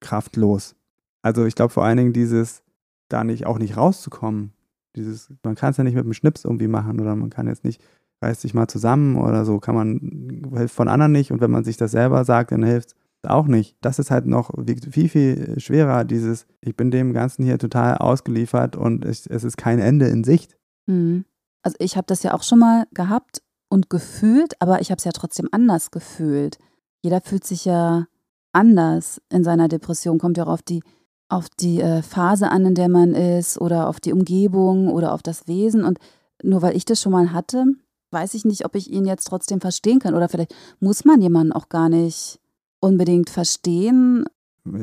kraftlos. 0.00 0.76
Also 1.22 1.44
ich 1.44 1.54
glaube 1.54 1.72
vor 1.72 1.84
allen 1.84 1.96
Dingen 1.96 2.12
dieses, 2.12 2.62
da 3.08 3.24
nicht 3.24 3.46
auch 3.46 3.58
nicht 3.58 3.76
rauszukommen. 3.76 4.52
Dieses, 4.96 5.32
man 5.42 5.54
kann 5.54 5.70
es 5.70 5.76
ja 5.76 5.84
nicht 5.84 5.94
mit 5.94 6.04
einem 6.04 6.14
Schnips 6.14 6.44
irgendwie 6.44 6.68
machen 6.68 7.00
oder 7.00 7.14
man 7.16 7.30
kann 7.30 7.46
jetzt 7.46 7.64
nicht, 7.64 7.82
reißt 8.22 8.40
sich 8.40 8.54
mal 8.54 8.68
zusammen 8.68 9.16
oder 9.16 9.44
so, 9.44 9.58
kann 9.58 9.74
man, 9.74 10.50
hilft 10.56 10.74
von 10.74 10.88
anderen 10.88 11.12
nicht 11.12 11.30
und 11.30 11.40
wenn 11.40 11.50
man 11.50 11.64
sich 11.64 11.76
das 11.76 11.92
selber 11.92 12.24
sagt, 12.24 12.52
dann 12.52 12.62
hilft 12.62 12.94
es 13.22 13.30
auch 13.30 13.46
nicht. 13.46 13.76
Das 13.80 13.98
ist 13.98 14.10
halt 14.10 14.26
noch 14.26 14.50
viel, 14.90 15.08
viel 15.08 15.60
schwerer, 15.60 16.04
dieses, 16.04 16.46
ich 16.60 16.76
bin 16.76 16.90
dem 16.90 17.12
Ganzen 17.12 17.44
hier 17.44 17.58
total 17.58 17.98
ausgeliefert 17.98 18.76
und 18.76 19.04
es, 19.04 19.26
es 19.26 19.44
ist 19.44 19.56
kein 19.56 19.78
Ende 19.78 20.08
in 20.08 20.24
Sicht. 20.24 20.56
Mhm. 20.86 21.24
Also 21.62 21.76
ich 21.80 21.96
habe 21.96 22.06
das 22.06 22.22
ja 22.22 22.34
auch 22.34 22.42
schon 22.42 22.58
mal 22.58 22.86
gehabt 22.92 23.42
und 23.68 23.90
gefühlt, 23.90 24.60
aber 24.60 24.80
ich 24.80 24.90
habe 24.90 24.98
es 24.98 25.04
ja 25.04 25.12
trotzdem 25.12 25.48
anders 25.52 25.90
gefühlt. 25.90 26.58
Jeder 27.02 27.20
fühlt 27.20 27.44
sich 27.44 27.64
ja 27.64 28.06
anders 28.52 29.20
in 29.30 29.44
seiner 29.44 29.68
Depression, 29.68 30.18
kommt 30.18 30.38
ja 30.38 30.44
auch 30.44 30.52
auf 30.52 30.62
die, 30.62 30.82
auf 31.28 31.48
die 31.48 31.80
äh, 31.80 32.02
Phase 32.02 32.50
an, 32.50 32.66
in 32.66 32.74
der 32.74 32.88
man 32.88 33.14
ist 33.14 33.60
oder 33.60 33.88
auf 33.88 34.00
die 34.00 34.12
Umgebung 34.12 34.88
oder 34.88 35.12
auf 35.12 35.22
das 35.22 35.46
Wesen. 35.46 35.84
Und 35.84 35.98
nur 36.42 36.62
weil 36.62 36.76
ich 36.76 36.84
das 36.84 37.00
schon 37.00 37.12
mal 37.12 37.32
hatte, 37.32 37.66
weiß 38.10 38.34
ich 38.34 38.44
nicht, 38.44 38.64
ob 38.64 38.74
ich 38.74 38.90
ihn 38.90 39.04
jetzt 39.04 39.24
trotzdem 39.24 39.60
verstehen 39.60 39.98
kann. 39.98 40.14
Oder 40.14 40.28
vielleicht 40.28 40.54
muss 40.80 41.04
man 41.04 41.20
jemanden 41.20 41.52
auch 41.52 41.68
gar 41.68 41.88
nicht 41.88 42.40
unbedingt 42.80 43.30
verstehen. 43.30 44.24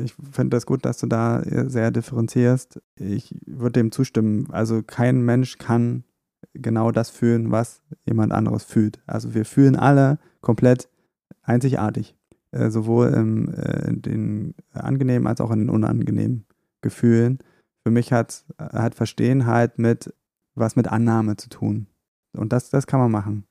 Ich 0.04 0.14
finde 0.14 0.56
das 0.56 0.66
gut, 0.66 0.84
dass 0.84 0.98
du 0.98 1.06
da 1.06 1.42
sehr 1.44 1.90
differenzierst. 1.90 2.80
Ich 2.96 3.34
würde 3.46 3.80
dem 3.80 3.92
zustimmen. 3.92 4.48
Also 4.50 4.82
kein 4.82 5.22
Mensch 5.22 5.58
kann 5.58 6.04
genau 6.54 6.90
das 6.90 7.10
fühlen, 7.10 7.50
was 7.50 7.82
jemand 8.04 8.32
anderes 8.32 8.64
fühlt. 8.64 9.00
Also 9.06 9.34
wir 9.34 9.44
fühlen 9.44 9.76
alle 9.76 10.18
komplett 10.40 10.88
einzigartig. 11.42 12.16
Äh, 12.52 12.70
sowohl 12.70 13.08
im, 13.08 13.52
äh, 13.52 13.88
in 13.88 14.02
den 14.02 14.54
angenehmen 14.72 15.26
als 15.26 15.40
auch 15.40 15.50
in 15.50 15.60
den 15.60 15.70
unangenehmen 15.70 16.46
Gefühlen. 16.80 17.38
Für 17.82 17.90
mich 17.90 18.12
hat, 18.12 18.44
hat 18.58 18.94
Verstehen 18.94 19.46
halt 19.46 19.78
mit 19.78 20.12
was 20.54 20.74
mit 20.76 20.88
Annahme 20.88 21.36
zu 21.36 21.48
tun. 21.48 21.86
Und 22.32 22.52
das, 22.52 22.70
das 22.70 22.86
kann 22.86 23.00
man 23.00 23.10
machen. 23.10 23.44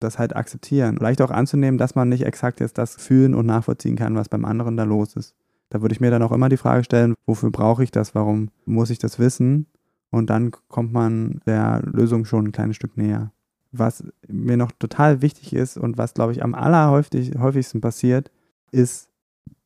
Das 0.00 0.18
halt 0.18 0.34
akzeptieren. 0.34 0.96
Vielleicht 0.96 1.20
auch 1.20 1.30
anzunehmen, 1.30 1.78
dass 1.78 1.94
man 1.94 2.08
nicht 2.08 2.24
exakt 2.24 2.60
jetzt 2.60 2.78
das 2.78 2.96
fühlen 2.96 3.34
und 3.34 3.46
nachvollziehen 3.46 3.96
kann, 3.96 4.16
was 4.16 4.28
beim 4.28 4.44
anderen 4.44 4.76
da 4.76 4.84
los 4.84 5.14
ist. 5.14 5.34
Da 5.68 5.80
würde 5.80 5.94
ich 5.94 6.00
mir 6.00 6.10
dann 6.10 6.22
auch 6.22 6.32
immer 6.32 6.48
die 6.48 6.56
Frage 6.56 6.84
stellen, 6.84 7.14
wofür 7.26 7.50
brauche 7.50 7.84
ich 7.84 7.90
das? 7.90 8.14
Warum 8.14 8.50
muss 8.64 8.90
ich 8.90 8.98
das 8.98 9.18
wissen? 9.18 9.66
Und 10.10 10.28
dann 10.28 10.50
kommt 10.68 10.92
man 10.92 11.40
der 11.46 11.80
Lösung 11.84 12.24
schon 12.24 12.46
ein 12.46 12.52
kleines 12.52 12.76
Stück 12.76 12.96
näher. 12.96 13.32
Was 13.72 14.04
mir 14.28 14.56
noch 14.56 14.72
total 14.72 15.22
wichtig 15.22 15.54
ist 15.54 15.78
und 15.78 15.98
was, 15.98 16.14
glaube 16.14 16.32
ich, 16.32 16.42
am 16.42 16.54
allerhäufigsten 16.54 17.80
passiert, 17.80 18.30
ist 18.70 19.08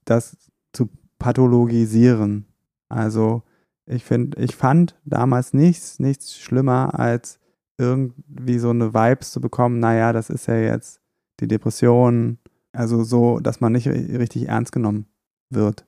das 0.05 0.37
zu 0.73 0.89
pathologisieren. 1.19 2.47
Also 2.89 3.43
ich 3.85 4.05
finde, 4.05 4.41
ich 4.41 4.55
fand 4.55 4.97
damals 5.05 5.53
nichts, 5.53 5.99
nichts 5.99 6.39
schlimmer, 6.39 6.99
als 6.99 7.41
irgendwie 7.79 8.59
so 8.59 8.71
eine 8.71 8.95
Vibes 8.95 9.33
zu 9.33 9.41
bekommen, 9.41 9.81
naja, 9.81 10.13
das 10.13 10.31
ist 10.31 10.47
ja 10.47 10.57
jetzt 10.57 11.01
die 11.41 11.49
Depression, 11.49 12.39
also 12.73 13.05
so, 13.05 13.41
dass 13.41 13.61
man 13.61 13.73
nicht 13.73 13.89
richtig 13.89 14.49
ernst 14.49 14.73
genommen 14.73 15.07
wird. 15.51 15.85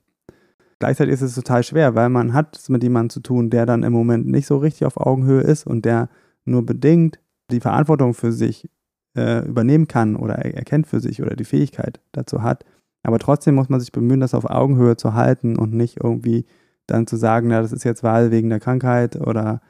Gleichzeitig 0.81 1.15
ist 1.15 1.23
es 1.23 1.35
total 1.35 1.63
schwer, 1.63 1.95
weil 1.95 2.09
man 2.09 2.35
hat 2.35 2.57
es 2.57 2.69
mit 2.69 2.83
jemandem 2.83 3.11
zu 3.11 3.21
tun, 3.21 3.51
der 3.51 3.67
dann 3.67 3.83
im 3.83 3.93
Moment 3.93 4.27
nicht 4.27 4.47
so 4.47 4.59
richtig 4.59 4.87
auf 4.87 4.97
Augenhöhe 4.97 5.41
ist 5.41 5.67
und 5.67 5.85
der 5.85 6.09
nur 6.45 6.65
bedingt 6.65 7.19
die 7.51 7.61
Verantwortung 7.61 8.15
für 8.15 8.33
sich 8.33 8.69
äh, 9.17 9.47
übernehmen 9.47 9.89
kann 9.89 10.17
oder 10.17 10.35
er 10.37 10.55
erkennt 10.55 10.87
für 10.87 11.01
sich 11.01 11.23
oder 11.23 11.37
die 11.37 11.45
Fähigkeit 11.45 12.01
dazu 12.13 12.43
hat. 12.43 12.65
Aber 13.03 13.19
trotzdem 13.19 13.55
muss 13.55 13.69
man 13.69 13.81
sich 13.81 13.93
bemühen, 13.93 14.21
das 14.21 14.35
auf 14.35 14.45
Augenhöhe 14.45 14.97
zu 14.97 15.15
halten 15.15 15.57
und 15.57 15.73
nicht 15.73 15.99
irgendwie 16.03 16.45
dann 16.87 17.07
zu 17.07 17.17
sagen, 17.17 17.49
na, 17.49 17.61
das 17.61 17.73
ist 17.73 17.85
jetzt 17.85 18.03
Wahl 18.03 18.31
wegen 18.31 18.51
der 18.51 18.61
Krankheit 18.61 19.17
oder, 19.17 19.61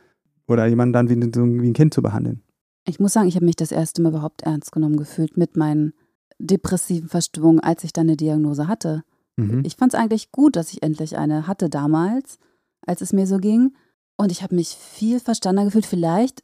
oder 0.47 0.67
jemanden 0.67 0.93
dann 0.93 1.09
wie, 1.09 1.17
wie 1.17 1.69
ein 1.69 1.75
Kind 1.75 1.95
zu 1.95 2.03
behandeln. 2.03 2.43
Ich 2.87 3.01
muss 3.01 3.13
sagen, 3.13 3.29
ich 3.29 3.37
habe 3.37 3.45
mich 3.45 3.57
das 3.57 3.73
erste 3.73 4.01
Mal 4.01 4.11
überhaupt 4.11 4.43
ernst 4.43 4.73
genommen 4.73 4.97
gefühlt 4.97 5.37
mit 5.37 5.57
meinen 5.57 5.93
depressiven 6.39 7.09
Verstimmungen, 7.09 7.61
als 7.61 7.85
ich 7.85 7.93
dann 7.93 8.07
eine 8.07 8.17
Diagnose 8.17 8.69
hatte. 8.69 9.03
Mhm. 9.37 9.63
Ich 9.65 9.77
fand 9.77 9.93
es 9.93 10.01
eigentlich 10.01 10.33
gut, 10.33 10.57
dass 10.57 10.73
ich 10.73 10.83
endlich 10.83 11.19
eine 11.19 11.47
hatte 11.47 11.69
damals, 11.69 12.39
als 12.87 13.01
es 13.03 13.13
mir 13.13 13.27
so 13.27 13.39
ging. 13.39 13.75
Und 14.17 14.33
ich 14.33 14.43
habe 14.43 14.55
mich 14.55 14.69
viel 14.69 15.21
verstandener 15.21 15.67
gefühlt. 15.67 15.87
Vielleicht 15.87 16.43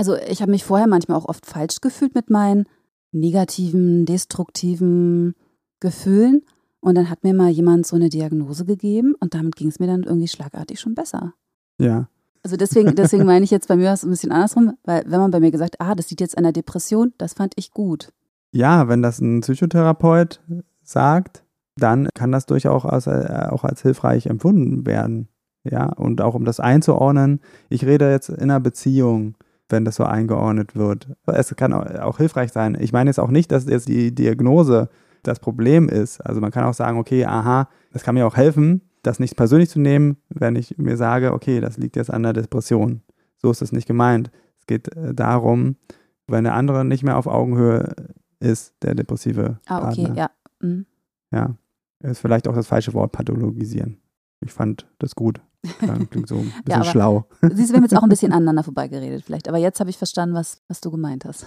also 0.00 0.16
ich 0.16 0.40
habe 0.40 0.50
mich 0.50 0.64
vorher 0.64 0.86
manchmal 0.86 1.18
auch 1.18 1.26
oft 1.26 1.44
falsch 1.44 1.82
gefühlt 1.82 2.14
mit 2.14 2.30
meinen 2.30 2.64
negativen, 3.12 4.06
destruktiven 4.06 5.34
Gefühlen. 5.78 6.40
Und 6.80 6.94
dann 6.94 7.10
hat 7.10 7.22
mir 7.22 7.34
mal 7.34 7.50
jemand 7.50 7.86
so 7.86 7.96
eine 7.96 8.08
Diagnose 8.08 8.64
gegeben 8.64 9.14
und 9.20 9.34
damit 9.34 9.56
ging 9.56 9.68
es 9.68 9.78
mir 9.78 9.88
dann 9.88 10.04
irgendwie 10.04 10.28
schlagartig 10.28 10.80
schon 10.80 10.94
besser. 10.94 11.34
Ja. 11.78 12.08
Also 12.42 12.56
deswegen, 12.56 12.94
deswegen 12.96 13.26
meine 13.26 13.44
ich 13.44 13.50
jetzt 13.50 13.68
bei 13.68 13.76
mir 13.76 13.90
was 13.90 14.02
ein 14.02 14.08
bisschen 14.08 14.32
andersrum, 14.32 14.72
weil 14.84 15.04
wenn 15.06 15.20
man 15.20 15.30
bei 15.30 15.40
mir 15.40 15.50
gesagt, 15.50 15.78
ah, 15.82 15.94
das 15.94 16.08
sieht 16.08 16.22
jetzt 16.22 16.38
an 16.38 16.44
der 16.44 16.54
Depression, 16.54 17.12
das 17.18 17.34
fand 17.34 17.52
ich 17.56 17.72
gut. 17.72 18.10
Ja, 18.52 18.88
wenn 18.88 19.02
das 19.02 19.20
ein 19.20 19.42
Psychotherapeut 19.42 20.40
sagt, 20.82 21.44
dann 21.76 22.08
kann 22.14 22.32
das 22.32 22.46
durchaus 22.46 22.86
als, 22.86 23.06
äh, 23.06 23.48
auch 23.50 23.64
als 23.64 23.82
hilfreich 23.82 24.24
empfunden 24.24 24.86
werden. 24.86 25.28
Ja, 25.62 25.92
und 25.92 26.22
auch 26.22 26.34
um 26.34 26.46
das 26.46 26.58
einzuordnen, 26.58 27.40
ich 27.68 27.84
rede 27.84 28.10
jetzt 28.10 28.30
in 28.30 28.44
einer 28.44 28.60
Beziehung 28.60 29.34
wenn 29.70 29.84
das 29.84 29.96
so 29.96 30.04
eingeordnet 30.04 30.76
wird. 30.76 31.08
Es 31.26 31.54
kann 31.56 31.72
auch 31.72 32.18
hilfreich 32.18 32.52
sein. 32.52 32.76
Ich 32.80 32.92
meine 32.92 33.10
jetzt 33.10 33.18
auch 33.18 33.30
nicht, 33.30 33.52
dass 33.52 33.66
jetzt 33.66 33.88
die 33.88 34.14
Diagnose 34.14 34.88
das 35.22 35.40
Problem 35.40 35.88
ist. 35.88 36.20
Also 36.20 36.40
man 36.40 36.50
kann 36.50 36.64
auch 36.64 36.74
sagen, 36.74 36.98
okay, 36.98 37.24
aha, 37.24 37.68
das 37.92 38.02
kann 38.02 38.14
mir 38.14 38.26
auch 38.26 38.36
helfen, 38.36 38.82
das 39.02 39.18
nicht 39.18 39.36
persönlich 39.36 39.70
zu 39.70 39.80
nehmen, 39.80 40.16
wenn 40.28 40.56
ich 40.56 40.76
mir 40.78 40.96
sage, 40.96 41.32
okay, 41.32 41.60
das 41.60 41.78
liegt 41.78 41.96
jetzt 41.96 42.12
an 42.12 42.22
der 42.22 42.32
Depression. 42.32 43.02
So 43.38 43.50
ist 43.50 43.62
es 43.62 43.72
nicht 43.72 43.86
gemeint. 43.86 44.30
Es 44.58 44.66
geht 44.66 44.94
äh, 44.96 45.14
darum, 45.14 45.76
wenn 46.26 46.44
der 46.44 46.54
andere 46.54 46.84
nicht 46.84 47.02
mehr 47.02 47.16
auf 47.16 47.26
Augenhöhe 47.26 47.94
ist, 48.38 48.74
der 48.82 48.94
depressive 48.94 49.58
ah, 49.66 49.88
okay, 49.88 50.04
Partner. 50.04 50.16
ja. 50.16 50.30
Mhm. 50.60 50.86
Ja, 51.32 51.54
ist 52.00 52.20
vielleicht 52.20 52.48
auch 52.48 52.54
das 52.54 52.66
falsche 52.66 52.92
Wort 52.94 53.12
pathologisieren. 53.12 53.98
Ich 54.40 54.52
fand 54.52 54.86
das 54.98 55.14
gut. 55.14 55.40
Klingt 56.10 56.28
so 56.28 56.36
ein 56.36 56.52
bisschen 56.64 56.82
ja, 56.82 56.84
schlau. 56.84 57.26
Siehst 57.42 57.70
du, 57.70 57.74
wir 57.74 57.76
haben 57.76 57.84
jetzt 57.84 57.96
auch 57.96 58.02
ein 58.02 58.08
bisschen 58.08 58.32
aneinander 58.32 58.62
vorbeigeredet 58.62 59.24
vielleicht. 59.24 59.48
Aber 59.48 59.58
jetzt 59.58 59.80
habe 59.80 59.90
ich 59.90 59.98
verstanden, 59.98 60.34
was, 60.34 60.62
was 60.68 60.80
du 60.80 60.90
gemeint 60.90 61.24
hast. 61.24 61.46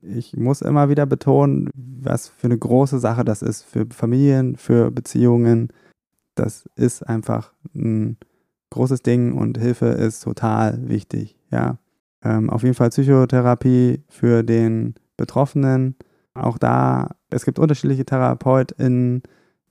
Ich 0.00 0.36
muss 0.36 0.62
immer 0.62 0.88
wieder 0.88 1.06
betonen, 1.06 1.70
was 1.74 2.28
für 2.28 2.48
eine 2.48 2.58
große 2.58 2.98
Sache 2.98 3.24
das 3.24 3.40
ist 3.40 3.62
für 3.62 3.86
Familien, 3.90 4.56
für 4.56 4.90
Beziehungen. 4.90 5.68
Das 6.34 6.68
ist 6.74 7.02
einfach 7.02 7.52
ein 7.74 8.16
großes 8.70 9.02
Ding 9.02 9.32
und 9.34 9.58
Hilfe 9.58 9.86
ist 9.86 10.20
total 10.24 10.88
wichtig. 10.88 11.38
Ja, 11.50 11.78
ähm, 12.24 12.50
auf 12.50 12.62
jeden 12.62 12.74
Fall 12.74 12.90
Psychotherapie 12.90 14.02
für 14.08 14.42
den 14.42 14.94
Betroffenen. 15.16 15.94
Auch 16.34 16.58
da, 16.58 17.14
es 17.30 17.44
gibt 17.44 17.58
unterschiedliche 17.58 18.06
TherapeutInnen, 18.06 19.22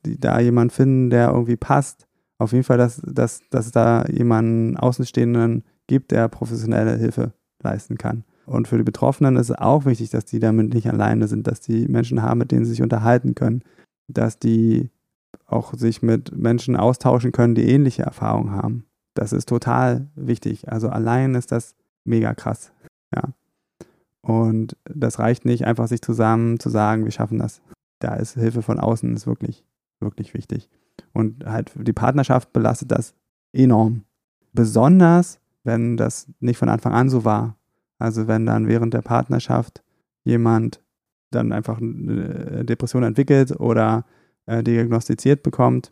die 0.05 0.19
da 0.19 0.39
jemanden 0.39 0.69
finden, 0.69 1.09
der 1.09 1.31
irgendwie 1.31 1.57
passt 1.57 2.07
auf 2.41 2.53
jeden 2.53 2.63
Fall, 2.63 2.77
dass, 2.77 3.01
dass, 3.05 3.41
dass 3.49 3.67
es 3.67 3.71
da 3.71 4.03
jemanden 4.05 4.75
Außenstehenden 4.75 5.63
gibt, 5.87 6.11
der 6.11 6.27
professionelle 6.27 6.97
Hilfe 6.97 7.33
leisten 7.61 7.97
kann. 7.97 8.23
Und 8.45 8.67
für 8.67 8.77
die 8.77 8.83
Betroffenen 8.83 9.35
ist 9.35 9.51
es 9.51 9.57
auch 9.57 9.85
wichtig, 9.85 10.09
dass 10.09 10.25
die 10.25 10.39
damit 10.39 10.73
nicht 10.73 10.89
alleine 10.89 11.27
sind, 11.27 11.45
dass 11.45 11.61
die 11.61 11.87
Menschen 11.87 12.23
haben, 12.23 12.39
mit 12.39 12.51
denen 12.51 12.65
sie 12.65 12.71
sich 12.71 12.81
unterhalten 12.81 13.35
können, 13.35 13.63
dass 14.07 14.39
die 14.39 14.89
auch 15.45 15.73
sich 15.75 16.01
mit 16.01 16.35
Menschen 16.35 16.75
austauschen 16.75 17.31
können, 17.31 17.55
die 17.55 17.69
ähnliche 17.69 18.03
Erfahrungen 18.03 18.51
haben. 18.51 18.85
Das 19.13 19.33
ist 19.33 19.47
total 19.47 20.09
wichtig. 20.15 20.71
Also 20.71 20.89
allein 20.89 21.35
ist 21.35 21.51
das 21.51 21.75
mega 22.05 22.33
krass. 22.33 22.71
Ja. 23.15 23.33
Und 24.21 24.75
das 24.85 25.19
reicht 25.19 25.45
nicht, 25.45 25.65
einfach 25.65 25.87
sich 25.87 26.01
zusammen 26.01 26.59
zu 26.59 26.69
sagen, 26.69 27.05
wir 27.05 27.11
schaffen 27.11 27.39
das. 27.39 27.61
Da 27.99 28.15
ist 28.15 28.33
Hilfe 28.33 28.63
von 28.63 28.79
außen 28.79 29.13
ist 29.13 29.27
wirklich, 29.27 29.63
wirklich 29.99 30.33
wichtig. 30.33 30.69
Und 31.13 31.45
halt 31.45 31.71
die 31.75 31.93
Partnerschaft 31.93 32.53
belastet 32.53 32.91
das 32.91 33.13
enorm. 33.53 34.03
Besonders, 34.53 35.39
wenn 35.63 35.97
das 35.97 36.27
nicht 36.39 36.57
von 36.57 36.69
Anfang 36.69 36.93
an 36.93 37.09
so 37.09 37.25
war. 37.25 37.57
Also 37.99 38.27
wenn 38.27 38.45
dann 38.45 38.67
während 38.67 38.93
der 38.93 39.01
Partnerschaft 39.01 39.83
jemand 40.23 40.81
dann 41.31 41.51
einfach 41.51 41.79
eine 41.79 42.65
Depression 42.65 43.03
entwickelt 43.03 43.51
oder 43.59 44.05
äh, 44.45 44.63
diagnostiziert 44.63 45.43
bekommt. 45.43 45.91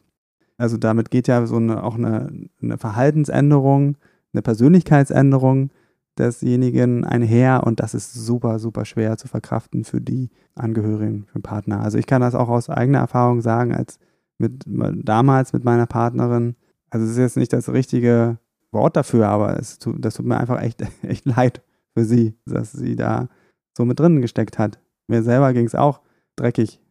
Also 0.58 0.78
damit 0.78 1.12
geht 1.12 1.28
ja 1.28 1.46
so 1.46 1.56
eine, 1.56 1.84
auch 1.84 1.96
eine, 1.96 2.50
eine 2.62 2.78
Verhaltensänderung, 2.78 3.98
eine 4.34 4.42
Persönlichkeitsänderung 4.42 5.72
desjenigen 6.18 7.06
einher 7.06 7.64
und 7.66 7.80
das 7.80 7.94
ist 7.94 8.14
super, 8.14 8.60
super 8.60 8.84
schwer 8.84 9.18
zu 9.18 9.28
verkraften 9.30 9.86
für 9.86 10.02
die 10.02 10.30
Angehörigen, 10.54 11.26
für 11.28 11.40
den 11.40 11.44
Partner. 11.44 11.80
Also 11.80 11.98
ich 11.98 12.08
kann 12.08 12.22
das 12.22 12.36
auch 12.36 12.50
aus 12.50 12.70
eigener 12.70 13.00
Erfahrung 13.00 13.42
sagen, 13.42 13.74
als 13.74 14.00
mit 14.40 14.64
damals 14.68 15.54
mit 15.54 15.64
meiner 15.64 15.86
Partnerin, 15.86 16.56
Also 16.90 17.06
es 17.06 17.12
ist 17.12 17.18
jetzt 17.18 17.38
nicht 17.38 17.54
das 17.54 17.70
richtige 17.70 18.40
Wort 18.72 18.96
dafür, 18.96 19.28
aber 19.28 19.60
es 19.60 19.80
tut, 19.80 20.04
das 20.04 20.16
tut 20.16 20.26
mir 20.26 20.38
einfach 20.38 20.62
echt, 20.62 20.82
echt 21.04 21.26
leid 21.26 21.62
für 21.94 22.06
sie, 22.06 22.36
dass 22.46 22.72
sie 22.72 22.96
da 22.96 23.30
so 23.78 23.86
mit 23.86 24.00
drinnen 24.00 24.22
gesteckt 24.22 24.58
hat. 24.58 24.80
Mir 25.08 25.24
selber 25.24 25.54
ging 25.54 25.66
es 25.66 25.76
auch 25.76 26.02
dreckig. 26.36 26.82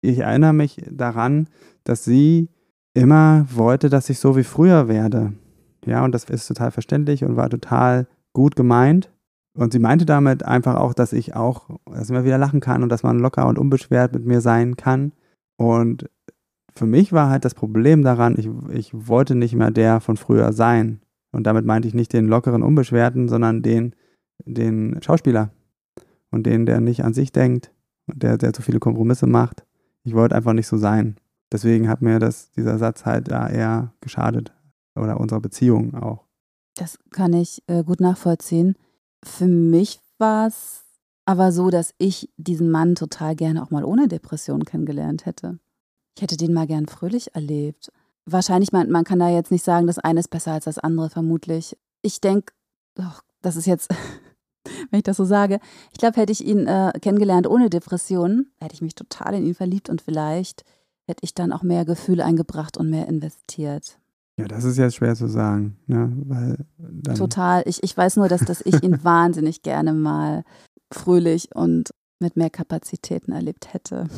Ich 0.00 0.18
erinnere 0.18 0.52
mich 0.52 0.82
daran, 0.90 1.48
dass 1.84 2.04
sie 2.04 2.50
immer 2.94 3.46
wollte, 3.50 3.88
dass 3.88 4.10
ich 4.10 4.18
so 4.18 4.36
wie 4.36 4.44
früher 4.44 4.88
werde. 4.88 5.32
Ja, 5.86 6.04
und 6.04 6.12
das 6.12 6.24
ist 6.24 6.46
total 6.46 6.70
verständlich 6.70 7.24
und 7.24 7.36
war 7.36 7.48
total 7.48 8.06
gut 8.32 8.56
gemeint. 8.56 9.10
Und 9.56 9.72
sie 9.72 9.78
meinte 9.78 10.06
damit 10.06 10.44
einfach 10.44 10.76
auch, 10.76 10.94
dass 10.94 11.12
ich 11.12 11.34
auch, 11.34 11.68
dass 11.86 12.10
man 12.10 12.24
wieder 12.24 12.38
lachen 12.38 12.60
kann 12.60 12.82
und 12.82 12.90
dass 12.90 13.02
man 13.02 13.18
locker 13.18 13.46
und 13.46 13.58
unbeschwert 13.58 14.12
mit 14.12 14.24
mir 14.24 14.40
sein 14.40 14.76
kann. 14.76 15.12
Und 15.56 16.08
für 16.78 16.86
mich 16.86 17.12
war 17.12 17.28
halt 17.28 17.44
das 17.44 17.54
Problem 17.54 18.02
daran, 18.02 18.36
ich, 18.38 18.48
ich 18.70 18.90
wollte 18.94 19.34
nicht 19.34 19.54
mehr 19.54 19.70
der 19.70 20.00
von 20.00 20.16
früher 20.16 20.52
sein. 20.52 21.00
Und 21.32 21.46
damit 21.46 21.66
meinte 21.66 21.88
ich 21.88 21.94
nicht 21.94 22.12
den 22.12 22.26
lockeren, 22.26 22.62
unbeschwerten, 22.62 23.28
sondern 23.28 23.62
den, 23.62 23.94
den 24.44 24.98
Schauspieler. 25.02 25.50
Und 26.30 26.46
den, 26.46 26.66
der 26.66 26.80
nicht 26.80 27.04
an 27.04 27.14
sich 27.14 27.32
denkt 27.32 27.72
und 28.06 28.22
der, 28.22 28.38
der 28.38 28.52
zu 28.52 28.62
viele 28.62 28.78
Kompromisse 28.78 29.26
macht. 29.26 29.64
Ich 30.04 30.14
wollte 30.14 30.34
einfach 30.34 30.52
nicht 30.52 30.66
so 30.66 30.76
sein. 30.76 31.16
Deswegen 31.50 31.88
hat 31.88 32.02
mir 32.02 32.18
das, 32.18 32.50
dieser 32.52 32.78
Satz 32.78 33.04
halt 33.04 33.30
da 33.30 33.48
eher 33.48 33.92
geschadet. 34.00 34.54
Oder 34.94 35.20
unserer 35.20 35.40
Beziehung 35.40 35.94
auch. 35.94 36.26
Das 36.76 36.98
kann 37.10 37.32
ich 37.32 37.62
äh, 37.66 37.82
gut 37.82 38.00
nachvollziehen. 38.00 38.76
Für 39.24 39.46
mich 39.46 40.00
war 40.18 40.46
es 40.46 40.84
aber 41.24 41.52
so, 41.52 41.70
dass 41.70 41.94
ich 41.98 42.30
diesen 42.36 42.70
Mann 42.70 42.94
total 42.94 43.36
gerne 43.36 43.62
auch 43.62 43.70
mal 43.70 43.84
ohne 43.84 44.08
Depression 44.08 44.64
kennengelernt 44.64 45.26
hätte. 45.26 45.58
Ich 46.18 46.22
hätte 46.22 46.36
den 46.36 46.52
mal 46.52 46.66
gern 46.66 46.88
fröhlich 46.88 47.32
erlebt. 47.36 47.92
Wahrscheinlich, 48.26 48.72
man, 48.72 48.90
man 48.90 49.04
kann 49.04 49.20
da 49.20 49.28
jetzt 49.28 49.52
nicht 49.52 49.64
sagen, 49.64 49.86
das 49.86 50.00
eine 50.00 50.18
ist 50.18 50.30
besser 50.30 50.50
als 50.50 50.64
das 50.64 50.80
andere, 50.80 51.10
vermutlich. 51.10 51.78
Ich 52.02 52.20
denke, 52.20 52.52
das 53.40 53.54
ist 53.54 53.66
jetzt, 53.66 53.88
wenn 54.90 54.98
ich 54.98 55.04
das 55.04 55.16
so 55.16 55.24
sage, 55.24 55.60
ich 55.92 55.98
glaube, 55.98 56.16
hätte 56.16 56.32
ich 56.32 56.44
ihn 56.44 56.66
äh, 56.66 56.90
kennengelernt 57.00 57.46
ohne 57.46 57.70
Depression, 57.70 58.48
hätte 58.60 58.74
ich 58.74 58.82
mich 58.82 58.96
total 58.96 59.34
in 59.34 59.46
ihn 59.46 59.54
verliebt 59.54 59.90
und 59.90 60.02
vielleicht 60.02 60.64
hätte 61.06 61.22
ich 61.22 61.34
dann 61.34 61.52
auch 61.52 61.62
mehr 61.62 61.84
Gefühle 61.84 62.24
eingebracht 62.24 62.76
und 62.76 62.90
mehr 62.90 63.06
investiert. 63.06 64.00
Ja, 64.38 64.48
das 64.48 64.64
ist 64.64 64.76
jetzt 64.76 64.96
schwer 64.96 65.14
zu 65.14 65.28
sagen, 65.28 65.78
ne? 65.86 66.12
Weil 66.24 66.66
Total. 67.16 67.62
Ich, 67.64 67.84
ich 67.84 67.96
weiß 67.96 68.16
nur, 68.16 68.26
dass, 68.26 68.40
dass 68.40 68.60
ich 68.60 68.82
ihn 68.82 69.04
wahnsinnig 69.04 69.62
gerne 69.62 69.92
mal 69.92 70.42
fröhlich 70.92 71.54
und 71.54 71.94
mit 72.18 72.36
mehr 72.36 72.50
Kapazitäten 72.50 73.30
erlebt 73.30 73.72
hätte. 73.72 74.08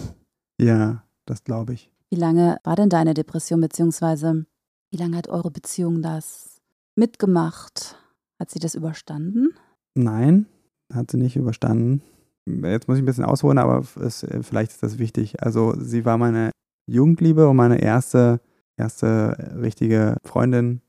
Ja, 0.58 1.04
das 1.26 1.44
glaube 1.44 1.74
ich. 1.74 1.89
Wie 2.10 2.16
lange 2.16 2.58
war 2.64 2.74
denn 2.74 2.88
deine 2.88 3.14
Depression, 3.14 3.60
beziehungsweise 3.60 4.44
wie 4.90 4.96
lange 4.96 5.16
hat 5.16 5.28
eure 5.28 5.52
Beziehung 5.52 6.02
das 6.02 6.60
mitgemacht? 6.96 7.96
Hat 8.38 8.50
sie 8.50 8.58
das 8.58 8.74
überstanden? 8.74 9.54
Nein, 9.94 10.46
hat 10.92 11.12
sie 11.12 11.18
nicht 11.18 11.36
überstanden. 11.36 12.02
Jetzt 12.46 12.88
muss 12.88 12.96
ich 12.96 13.02
ein 13.02 13.06
bisschen 13.06 13.24
ausholen, 13.24 13.58
aber 13.58 13.84
es, 14.00 14.26
vielleicht 14.42 14.72
ist 14.72 14.82
das 14.82 14.98
wichtig. 14.98 15.40
Also 15.42 15.74
sie 15.78 16.04
war 16.04 16.18
meine 16.18 16.50
Jugendliebe 16.86 17.48
und 17.48 17.56
meine 17.56 17.80
erste, 17.80 18.40
erste 18.76 19.54
richtige 19.60 20.16
Freundin. 20.24 20.80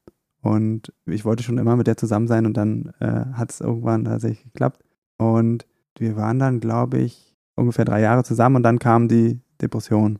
Und 0.42 0.92
ich 1.06 1.24
wollte 1.24 1.44
schon 1.44 1.60
immer 1.60 1.76
mit 1.76 1.86
der 1.86 1.98
zusammen 1.98 2.28
sein 2.28 2.48
und 2.48 2.58
dann 2.58 2.94
äh, 3.00 3.26
hat 3.34 3.52
es 3.52 3.62
irgendwann 3.62 4.06
tatsächlich 4.06 4.44
geklappt. 4.46 4.82
Und 5.18 5.68
wir 6.00 6.16
waren 6.16 6.40
dann, 6.40 6.60
glaube 6.60 6.98
ich, 6.98 7.38
ungefähr 7.56 7.86
drei 7.86 8.02
Jahre 8.02 8.24
zusammen 8.24 8.56
und 8.56 8.64
dann 8.64 8.80
kam 8.80 9.08
die 9.08 9.40
Depression. 9.62 10.18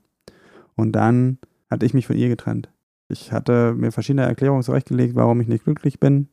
Und 0.76 0.94
dann 0.94 1.38
hatte 1.70 1.86
ich 1.86 1.94
mich 1.94 2.08
von 2.08 2.18
ihr 2.18 2.30
getrennt. 2.30 2.70
Ich 3.10 3.32
hatte 3.32 3.74
mir 3.74 3.92
verschiedene 3.92 4.26
Erklärungen 4.26 4.64
zurechtgelegt, 4.64 5.16
warum 5.16 5.42
ich 5.42 5.48
nicht 5.48 5.64
glücklich 5.64 6.00
bin. 6.00 6.30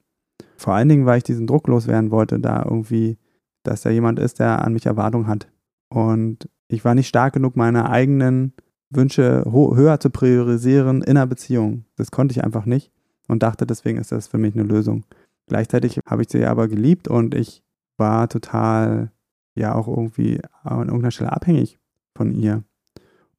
Vor 0.56 0.74
allen 0.74 0.88
Dingen, 0.88 1.06
weil 1.06 1.18
ich 1.18 1.24
diesen 1.24 1.46
Druck 1.46 1.66
loswerden 1.66 2.10
wollte, 2.10 2.38
da 2.38 2.64
irgendwie, 2.64 3.18
dass 3.62 3.82
da 3.82 3.90
jemand 3.90 4.18
ist, 4.18 4.38
der 4.38 4.64
an 4.64 4.72
mich 4.72 4.86
Erwartungen 4.86 5.26
hat. 5.26 5.48
Und 5.88 6.48
ich 6.68 6.84
war 6.84 6.94
nicht 6.94 7.08
stark 7.08 7.34
genug, 7.34 7.56
meine 7.56 7.90
eigenen 7.90 8.52
Wünsche 8.90 9.44
höher 9.46 10.00
zu 10.00 10.10
priorisieren 10.10 11.02
in 11.02 11.16
einer 11.16 11.26
Beziehung. 11.26 11.84
Das 11.96 12.10
konnte 12.10 12.32
ich 12.32 12.44
einfach 12.44 12.64
nicht 12.64 12.92
und 13.26 13.42
dachte, 13.42 13.66
deswegen 13.66 13.98
ist 13.98 14.12
das 14.12 14.28
für 14.28 14.38
mich 14.38 14.54
eine 14.54 14.64
Lösung. 14.64 15.04
Gleichzeitig 15.46 16.00
habe 16.06 16.22
ich 16.22 16.28
sie 16.28 16.44
aber 16.44 16.68
geliebt 16.68 17.08
und 17.08 17.34
ich 17.34 17.62
war 17.96 18.28
total, 18.28 19.10
ja, 19.54 19.74
auch 19.74 19.88
irgendwie 19.88 20.40
an 20.62 20.88
irgendeiner 20.88 21.10
Stelle 21.10 21.32
abhängig 21.32 21.78
von 22.14 22.32
ihr. 22.32 22.64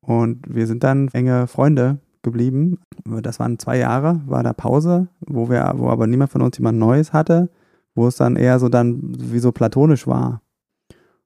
Und 0.09 0.39
wir 0.49 0.65
sind 0.65 0.83
dann 0.83 1.09
enge 1.09 1.45
Freunde 1.45 1.99
geblieben. 2.23 2.79
Das 3.21 3.39
waren 3.39 3.59
zwei 3.59 3.77
Jahre, 3.77 4.23
war 4.25 4.41
da 4.41 4.53
Pause, 4.53 5.07
wo 5.19 5.51
wir, 5.51 5.71
wo 5.75 5.89
aber 5.89 6.07
niemand 6.07 6.31
von 6.31 6.41
uns 6.41 6.57
jemand 6.57 6.79
Neues 6.79 7.13
hatte, 7.13 7.51
wo 7.93 8.07
es 8.07 8.15
dann 8.15 8.35
eher 8.35 8.57
so 8.57 8.69
dann 8.69 8.99
wie 9.03 9.37
so 9.37 9.51
platonisch 9.51 10.07
war. 10.07 10.41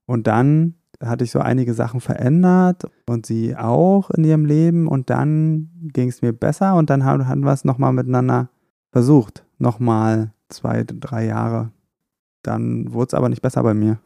Und 0.06 0.28
dann 0.28 0.76
hatte 1.02 1.24
ich 1.24 1.32
so 1.32 1.40
einige 1.40 1.74
Sachen 1.74 2.02
verändert 2.02 2.84
und 3.08 3.26
sie 3.26 3.56
auch 3.56 4.10
in 4.10 4.26
ihrem 4.26 4.44
Leben 4.44 4.90
und 4.90 5.10
dann 5.10 5.70
ging 5.94 6.10
es 6.10 6.22
mir 6.22 6.34
besser 6.34 6.76
und 6.76 6.90
dann 6.90 7.06
haben, 7.06 7.46
wir 7.46 7.54
es 7.54 7.64
nochmal 7.64 7.94
miteinander 7.94 8.50
versucht. 8.92 9.46
Nochmal 9.60 10.34
zwei, 10.50 10.84
drei 10.84 11.26
Jahre. 11.26 11.72
Dann 12.42 12.92
wurde 12.92 13.08
es 13.08 13.14
aber 13.14 13.30
nicht 13.30 13.42
besser 13.42 13.64
bei 13.64 13.74
mir. 13.74 14.00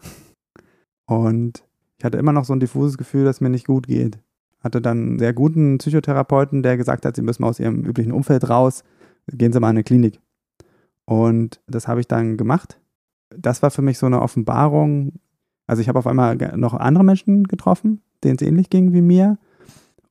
Und 1.07 1.63
ich 1.97 2.05
hatte 2.05 2.19
immer 2.19 2.31
noch 2.31 2.45
so 2.45 2.53
ein 2.53 2.59
diffuses 2.59 2.99
Gefühl, 2.99 3.25
dass 3.25 3.41
mir 3.41 3.49
nicht 3.49 3.65
gut 3.65 3.87
geht. 3.87 4.19
Hatte 4.59 4.81
dann 4.81 4.97
einen 4.97 5.19
sehr 5.19 5.33
guten 5.33 5.77
Psychotherapeuten, 5.77 6.63
der 6.63 6.77
gesagt 6.77 7.05
hat, 7.05 7.15
sie 7.15 7.21
müssen 7.21 7.43
aus 7.43 7.59
ihrem 7.59 7.83
üblichen 7.83 8.11
Umfeld 8.11 8.49
raus, 8.49 8.83
gehen 9.27 9.53
Sie 9.53 9.59
mal 9.59 9.67
in 9.69 9.77
eine 9.77 9.83
Klinik. 9.83 10.19
Und 11.05 11.61
das 11.67 11.87
habe 11.87 11.99
ich 11.99 12.07
dann 12.07 12.37
gemacht. 12.37 12.79
Das 13.29 13.61
war 13.61 13.71
für 13.71 13.81
mich 13.81 13.97
so 13.97 14.05
eine 14.05 14.21
Offenbarung, 14.21 15.13
also 15.67 15.81
ich 15.81 15.89
habe 15.89 15.99
auf 15.99 16.07
einmal 16.07 16.35
noch 16.55 16.73
andere 16.73 17.03
Menschen 17.03 17.43
getroffen, 17.43 18.01
denen 18.23 18.37
es 18.39 18.45
ähnlich 18.45 18.69
ging 18.69 18.93
wie 18.93 19.01
mir. 19.01 19.37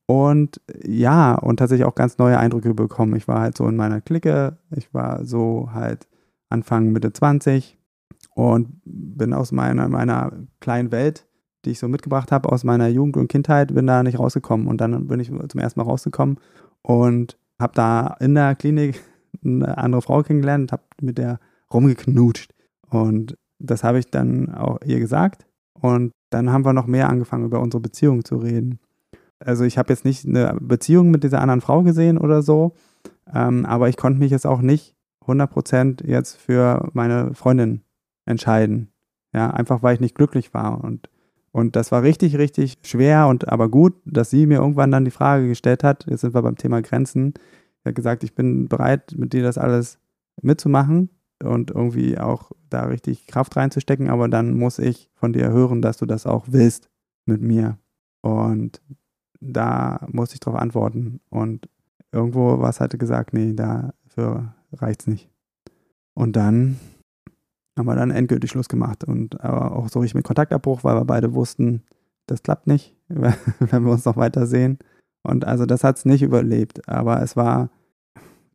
Und 0.05 0.61
ja, 0.85 1.35
und 1.35 1.57
tatsächlich 1.57 1.85
auch 1.85 1.95
ganz 1.95 2.17
neue 2.17 2.37
Eindrücke 2.39 2.73
bekommen. 2.73 3.15
Ich 3.15 3.27
war 3.27 3.41
halt 3.41 3.57
so 3.57 3.67
in 3.67 3.75
meiner 3.75 3.99
Clique, 3.99 4.57
ich 4.71 4.93
war 4.93 5.25
so 5.25 5.69
halt 5.73 6.07
Anfang, 6.49 6.91
Mitte 6.93 7.11
20 7.11 7.77
und 8.33 8.81
bin 8.85 9.33
aus 9.33 9.51
meiner, 9.51 9.89
meiner 9.89 10.31
kleinen 10.61 10.91
Welt, 10.91 11.26
die 11.67 11.73
ich 11.73 11.79
so 11.79 11.87
mitgebracht 11.87 12.31
habe, 12.31 12.49
aus 12.49 12.63
meiner 12.63 12.87
Jugend 12.87 13.17
und 13.17 13.27
Kindheit, 13.27 13.73
bin 13.73 13.85
da 13.85 14.01
nicht 14.01 14.17
rausgekommen. 14.17 14.67
Und 14.67 14.81
dann 14.81 15.07
bin 15.07 15.19
ich 15.19 15.27
zum 15.27 15.59
ersten 15.59 15.79
Mal 15.79 15.85
rausgekommen 15.85 16.39
und 16.81 17.37
habe 17.59 17.73
da 17.75 18.15
in 18.19 18.33
der 18.33 18.55
Klinik 18.55 19.01
eine 19.43 19.77
andere 19.77 20.01
Frau 20.01 20.23
kennengelernt 20.23 20.71
habe 20.71 20.83
mit 21.01 21.17
der 21.17 21.39
rumgeknutscht. 21.71 22.53
Und 22.89 23.37
das 23.59 23.83
habe 23.83 23.99
ich 23.99 24.09
dann 24.09 24.53
auch 24.53 24.79
ihr 24.85 24.99
gesagt. 24.99 25.45
Und 25.73 26.11
dann 26.29 26.51
haben 26.51 26.65
wir 26.65 26.73
noch 26.73 26.87
mehr 26.87 27.09
angefangen, 27.09 27.45
über 27.45 27.59
unsere 27.59 27.81
Beziehung 27.81 28.25
zu 28.25 28.37
reden. 28.37 28.79
Also 29.39 29.63
ich 29.63 29.77
habe 29.77 29.89
jetzt 29.89 30.05
nicht 30.05 30.25
eine 30.25 30.57
Beziehung 30.59 31.11
mit 31.11 31.23
dieser 31.23 31.41
anderen 31.41 31.61
Frau 31.61 31.83
gesehen 31.83 32.17
oder 32.17 32.41
so, 32.41 32.73
ähm, 33.31 33.65
aber 33.65 33.87
ich 33.87 33.97
konnte 33.97 34.19
mich 34.19 34.31
jetzt 34.31 34.47
auch 34.47 34.61
nicht 34.61 34.95
100% 35.27 36.07
jetzt 36.07 36.37
für 36.37 36.89
meine 36.93 37.33
Freundin 37.35 37.81
entscheiden. 38.25 38.89
Ja, 39.33 39.51
einfach 39.51 39.83
weil 39.83 39.93
ich 39.93 39.99
nicht 39.99 40.15
glücklich 40.15 40.53
war. 40.53 40.83
Und, 40.83 41.09
und 41.51 41.75
das 41.75 41.91
war 41.91 42.03
richtig, 42.03 42.37
richtig 42.37 42.77
schwer 42.83 43.27
und 43.27 43.47
aber 43.47 43.69
gut, 43.69 43.95
dass 44.05 44.29
sie 44.29 44.45
mir 44.45 44.59
irgendwann 44.59 44.91
dann 44.91 45.05
die 45.05 45.11
Frage 45.11 45.47
gestellt 45.47 45.83
hat, 45.83 46.05
jetzt 46.07 46.21
sind 46.21 46.33
wir 46.33 46.41
beim 46.41 46.57
Thema 46.57 46.81
Grenzen. 46.81 47.33
Sie 47.83 47.89
hat 47.89 47.95
gesagt, 47.95 48.23
ich 48.23 48.35
bin 48.35 48.67
bereit, 48.67 49.13
mit 49.17 49.33
dir 49.33 49.43
das 49.43 49.57
alles 49.57 49.99
mitzumachen 50.41 51.09
und 51.43 51.71
irgendwie 51.71 52.17
auch 52.17 52.51
da 52.69 52.85
richtig 52.85 53.27
Kraft 53.27 53.55
reinzustecken, 53.55 54.09
aber 54.09 54.27
dann 54.27 54.53
muss 54.53 54.79
ich 54.79 55.09
von 55.15 55.33
dir 55.33 55.49
hören, 55.49 55.81
dass 55.81 55.97
du 55.97 56.05
das 56.05 56.25
auch 56.25 56.45
willst 56.49 56.89
mit 57.25 57.41
mir. 57.41 57.77
Und 58.21 58.81
da 59.39 60.05
muss 60.11 60.33
ich 60.33 60.39
darauf 60.39 60.59
antworten. 60.59 61.21
Und 61.29 61.69
irgendwo 62.11 62.59
was 62.59 62.79
hatte 62.79 62.97
gesagt, 62.97 63.33
nee, 63.33 63.53
dafür 63.53 64.53
reicht's 64.73 65.07
nicht. 65.07 65.29
Und 66.13 66.35
dann 66.35 66.79
haben 67.77 67.85
wir 67.85 67.95
dann 67.95 68.11
endgültig 68.11 68.51
Schluss 68.51 68.69
gemacht 68.69 69.03
und 69.03 69.39
aber 69.41 69.75
auch 69.75 69.89
so 69.89 69.99
richtig 69.99 70.15
mit 70.15 70.25
Kontaktabbruch, 70.25 70.83
weil 70.83 70.95
wir 70.95 71.05
beide 71.05 71.33
wussten, 71.33 71.83
das 72.25 72.43
klappt 72.43 72.67
nicht, 72.67 72.95
wenn 73.07 73.85
wir 73.85 73.91
uns 73.91 74.05
noch 74.05 74.17
weiter 74.17 74.47
sehen. 74.47 74.79
Und 75.23 75.45
also 75.45 75.65
das 75.65 75.83
hat 75.83 75.97
es 75.97 76.05
nicht 76.05 76.23
überlebt, 76.23 76.87
aber 76.87 77.21
es 77.21 77.35
war 77.35 77.69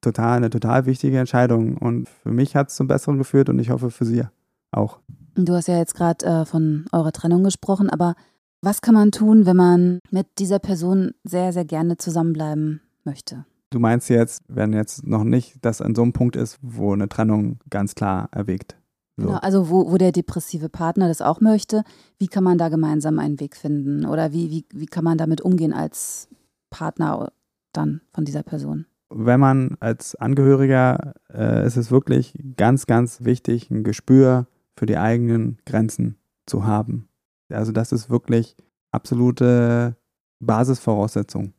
total 0.00 0.38
eine 0.38 0.50
total 0.50 0.86
wichtige 0.86 1.18
Entscheidung 1.18 1.76
und 1.76 2.08
für 2.08 2.32
mich 2.32 2.56
hat 2.56 2.68
es 2.68 2.76
zum 2.76 2.88
Besseren 2.88 3.18
geführt 3.18 3.48
und 3.48 3.58
ich 3.58 3.70
hoffe 3.70 3.90
für 3.90 4.04
Sie 4.04 4.24
auch. 4.72 4.98
Du 5.34 5.54
hast 5.54 5.68
ja 5.68 5.78
jetzt 5.78 5.94
gerade 5.94 6.24
äh, 6.26 6.44
von 6.44 6.86
eurer 6.92 7.12
Trennung 7.12 7.44
gesprochen, 7.44 7.88
aber 7.88 8.14
was 8.60 8.80
kann 8.80 8.94
man 8.94 9.12
tun, 9.12 9.46
wenn 9.46 9.56
man 9.56 9.98
mit 10.10 10.26
dieser 10.38 10.58
Person 10.58 11.12
sehr, 11.24 11.52
sehr 11.52 11.64
gerne 11.64 11.96
zusammenbleiben 11.96 12.80
möchte? 13.04 13.44
Du 13.70 13.78
meinst 13.78 14.10
jetzt, 14.10 14.42
wenn 14.48 14.72
jetzt 14.72 15.06
noch 15.06 15.24
nicht 15.24 15.56
das 15.62 15.80
an 15.80 15.94
so 15.94 16.02
einem 16.02 16.12
Punkt 16.12 16.36
ist, 16.36 16.58
wo 16.60 16.92
eine 16.92 17.08
Trennung 17.08 17.58
ganz 17.70 17.94
klar 17.94 18.28
erwägt. 18.32 18.76
So. 19.16 19.26
Genau, 19.26 19.38
also 19.38 19.68
wo, 19.68 19.90
wo 19.90 19.98
der 19.98 20.12
depressive 20.12 20.68
Partner 20.68 21.08
das 21.08 21.20
auch 21.20 21.40
möchte, 21.40 21.84
wie 22.18 22.28
kann 22.28 22.44
man 22.44 22.58
da 22.58 22.68
gemeinsam 22.68 23.18
einen 23.18 23.40
Weg 23.40 23.56
finden? 23.56 24.06
Oder 24.06 24.32
wie, 24.32 24.50
wie, 24.50 24.64
wie 24.72 24.86
kann 24.86 25.04
man 25.04 25.18
damit 25.18 25.40
umgehen 25.40 25.72
als 25.72 26.28
Partner 26.70 27.32
dann 27.72 28.00
von 28.12 28.24
dieser 28.24 28.42
Person? 28.42 28.86
wenn 29.14 29.40
man 29.40 29.76
als 29.80 30.14
Angehöriger 30.14 31.14
äh, 31.32 31.66
ist 31.66 31.76
es 31.76 31.90
wirklich 31.90 32.34
ganz, 32.56 32.86
ganz 32.86 33.24
wichtig, 33.24 33.70
ein 33.70 33.84
Gespür 33.84 34.46
für 34.76 34.86
die 34.86 34.96
eigenen 34.96 35.58
Grenzen 35.66 36.16
zu 36.46 36.64
haben. 36.64 37.08
Also 37.50 37.72
das 37.72 37.92
ist 37.92 38.10
wirklich 38.10 38.56
absolute 38.90 39.96
Basisvoraussetzung. 40.40 41.52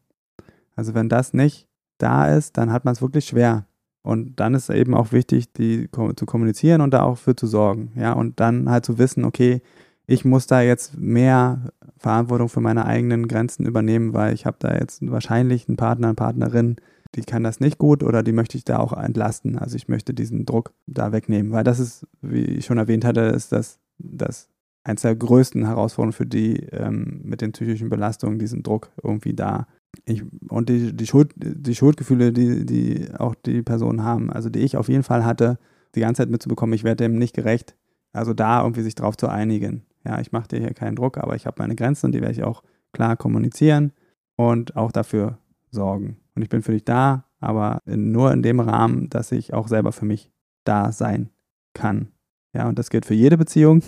Also 0.76 0.94
wenn 0.94 1.10
das 1.10 1.34
nicht 1.34 1.68
da 2.00 2.36
ist, 2.36 2.58
dann 2.58 2.72
hat 2.72 2.86
man 2.86 2.94
es 2.94 3.02
wirklich 3.02 3.26
schwer. 3.26 3.68
Und 4.04 4.40
dann 4.40 4.54
ist 4.54 4.70
eben 4.70 4.94
auch 4.94 5.12
wichtig, 5.12 5.52
die 5.54 5.90
zu 6.16 6.26
kommunizieren 6.26 6.82
und 6.82 6.94
da 6.94 7.04
auch 7.04 7.18
für 7.18 7.36
zu 7.36 7.48
sorgen. 7.48 7.92
Ja, 7.96 8.14
und 8.14 8.40
dann 8.40 8.70
halt 8.70 8.86
zu 8.86 8.98
wissen, 8.98 9.24
okay, 9.24 9.62
ich 10.06 10.26
muss 10.26 10.46
da 10.46 10.62
jetzt 10.62 10.98
mehr 10.98 11.72
Verantwortung 11.98 12.50
für 12.50 12.60
meine 12.60 12.86
eigenen 12.86 13.30
Grenzen 13.30 13.66
übernehmen, 13.66 14.14
weil 14.14 14.34
ich 14.34 14.46
habe 14.46 14.58
da 14.60 14.76
jetzt 14.76 15.10
wahrscheinlich 15.10 15.68
einen 15.68 15.78
Partner, 15.78 16.08
eine 16.08 16.16
Partnerin, 16.16 16.76
die 17.16 17.22
kann 17.22 17.44
das 17.44 17.60
nicht 17.60 17.78
gut 17.78 18.04
oder 18.04 18.24
die 18.24 18.34
möchte 18.34 18.58
ich 18.58 18.66
da 18.66 18.80
auch 18.80 18.92
entlasten. 18.92 19.58
Also 19.58 19.76
ich 19.78 19.88
möchte 19.88 20.14
diesen 20.14 20.46
Druck 20.46 20.74
da 20.88 21.12
wegnehmen, 21.12 21.52
weil 21.52 21.64
das 21.64 21.80
ist, 21.80 22.08
wie 22.22 22.44
ich 22.44 22.66
schon 22.66 22.78
erwähnt 22.78 23.06
hatte, 23.06 23.22
ist 23.22 23.52
das, 23.52 23.80
das 24.00 24.50
eines 24.84 25.04
der 25.04 25.16
größten 25.16 25.66
Herausforderungen 25.66 26.14
für 26.14 26.26
die 26.26 26.58
ähm, 26.72 27.22
mit 27.24 27.42
den 27.42 27.54
psychischen 27.54 27.90
Belastungen, 27.90 28.40
diesen 28.40 28.64
Druck 28.64 28.92
irgendwie 29.02 29.34
da. 29.34 29.68
Ich, 30.06 30.24
und 30.50 30.70
die, 30.70 30.96
die, 30.96 31.08
Schuld, 31.08 31.34
die 31.36 31.76
Schuldgefühle, 31.76 32.34
die, 32.34 32.66
die 32.66 33.08
auch 33.18 33.36
die 33.36 33.62
Personen 33.62 34.04
haben, 34.04 34.32
also 34.32 34.50
die 34.50 34.60
ich 34.60 34.78
auf 34.78 34.90
jeden 34.90 35.04
Fall 35.04 35.24
hatte, 35.24 35.60
die 35.96 36.02
ganze 36.02 36.24
Zeit 36.24 36.30
mitzubekommen, 36.30 36.74
ich 36.74 36.84
werde 36.84 37.04
dem 37.04 37.18
nicht 37.18 37.36
gerecht. 37.36 37.76
Also 38.12 38.34
da 38.34 38.62
irgendwie 38.62 38.82
sich 38.82 38.96
drauf 38.96 39.18
zu 39.18 39.28
einigen. 39.28 39.86
Ja, 40.06 40.20
ich 40.20 40.32
mache 40.32 40.48
dir 40.48 40.60
hier 40.60 40.74
keinen 40.74 40.96
Druck, 40.96 41.18
aber 41.18 41.36
ich 41.36 41.46
habe 41.46 41.56
meine 41.60 41.76
Grenzen 41.76 42.08
und 42.08 42.12
die 42.14 42.22
werde 42.22 42.34
ich 42.34 42.44
auch 42.44 42.64
klar 42.92 43.16
kommunizieren 43.18 43.94
und 44.36 44.76
auch 44.76 44.92
dafür 44.92 45.38
sorgen. 45.72 46.18
Und 46.36 46.42
ich 46.42 46.50
bin 46.50 46.62
für 46.62 46.72
dich 46.72 46.86
da, 46.86 47.26
aber 47.40 47.80
nur 47.86 48.32
in 48.32 48.44
dem 48.44 48.60
Rahmen, 48.60 49.10
dass 49.10 49.32
ich 49.32 49.54
auch 49.54 49.68
selber 49.68 49.92
für 49.92 50.06
mich 50.06 50.32
da 50.64 50.92
sein 50.92 51.30
kann. 51.74 52.10
Ja, 52.54 52.68
und 52.68 52.78
das 52.78 52.90
gilt 52.90 53.06
für 53.06 53.14
jede 53.16 53.38
Beziehung. 53.38 53.82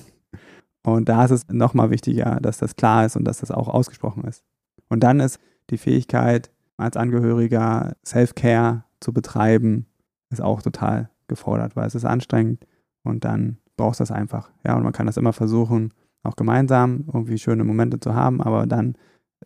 Und 0.83 1.09
da 1.09 1.25
ist 1.25 1.31
es 1.31 1.47
nochmal 1.49 1.89
wichtiger, 1.89 2.39
dass 2.41 2.57
das 2.57 2.75
klar 2.75 3.05
ist 3.05 3.15
und 3.15 3.25
dass 3.25 3.39
das 3.39 3.51
auch 3.51 3.67
ausgesprochen 3.67 4.23
ist. 4.25 4.43
Und 4.89 5.01
dann 5.03 5.19
ist 5.19 5.39
die 5.69 5.77
Fähigkeit, 5.77 6.51
als 6.77 6.97
Angehöriger 6.97 7.95
Self-Care 8.05 8.83
zu 8.99 9.13
betreiben, 9.13 9.85
ist 10.29 10.41
auch 10.41 10.61
total 10.61 11.09
gefordert, 11.27 11.75
weil 11.75 11.87
es 11.87 11.95
ist 11.95 12.05
anstrengend 12.05 12.65
und 13.03 13.23
dann 13.23 13.57
brauchst 13.77 13.99
du 13.99 14.03
das 14.03 14.11
einfach. 14.11 14.51
Ja, 14.65 14.75
und 14.75 14.83
man 14.83 14.93
kann 14.93 15.05
das 15.05 15.17
immer 15.17 15.33
versuchen, 15.33 15.93
auch 16.23 16.35
gemeinsam 16.35 17.05
irgendwie 17.07 17.37
schöne 17.37 17.63
Momente 17.63 17.99
zu 17.99 18.15
haben, 18.15 18.41
aber 18.41 18.65
dann, 18.65 18.97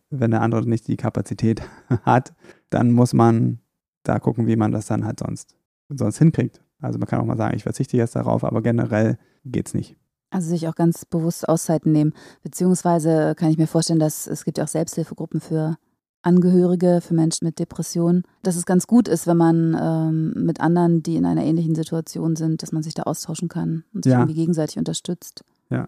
wenn 0.10 0.32
der 0.32 0.42
andere 0.42 0.68
nicht 0.68 0.88
die 0.88 0.98
Kapazität 0.98 1.62
hat, 2.04 2.34
dann 2.70 2.92
muss 2.92 3.14
man 3.14 3.60
da 4.04 4.20
gucken, 4.20 4.48
wie 4.48 4.56
man 4.56 4.72
das 4.72 4.88
dann 4.88 5.06
halt 5.06 5.20
sonst, 5.20 5.56
sonst 5.90 6.18
hinkriegt. 6.18 6.62
Also 6.82 6.98
man 6.98 7.08
kann 7.08 7.20
auch 7.20 7.26
mal 7.26 7.38
sagen, 7.38 7.56
ich 7.56 7.64
verzichte 7.64 7.98
jetzt 7.98 8.16
darauf, 8.16 8.44
aber 8.44 8.62
generell 8.62 9.18
geht 9.44 9.68
es 9.68 9.74
nicht. 9.74 9.98
Also 10.32 10.50
sich 10.50 10.68
auch 10.68 10.76
ganz 10.76 11.06
bewusst 11.06 11.50
Auszeiten 11.50 11.92
nehmen. 11.92 12.14
Beziehungsweise 12.44 13.34
kann 13.36 13.50
ich 13.50 13.58
mir 13.58 13.68
vorstellen, 13.68 14.00
dass 14.00 14.28
es 14.28 14.46
gibt 14.46 14.58
ja 14.58 14.64
auch 14.64 14.70
Selbsthilfegruppen 14.70 15.42
für 15.42 15.78
Angehörige, 16.22 17.00
für 17.02 17.14
Menschen 17.14 17.46
mit 17.46 17.60
Depressionen, 17.60 18.24
dass 18.44 18.56
es 18.56 18.66
ganz 18.66 18.88
gut 18.88 19.08
ist, 19.08 19.26
wenn 19.26 19.38
man 19.38 19.78
ähm, 19.80 20.46
mit 20.46 20.60
anderen, 20.60 21.02
die 21.02 21.16
in 21.16 21.26
einer 21.26 21.44
ähnlichen 21.44 21.76
Situation 21.76 22.36
sind, 22.36 22.62
dass 22.62 22.72
man 22.72 22.84
sich 22.84 22.94
da 22.94 23.04
austauschen 23.04 23.48
kann 23.48 23.86
und 23.94 24.04
sich 24.04 24.12
ja. 24.12 24.20
irgendwie 24.20 24.36
gegenseitig 24.36 24.78
unterstützt. 24.78 25.44
Ja. 25.70 25.88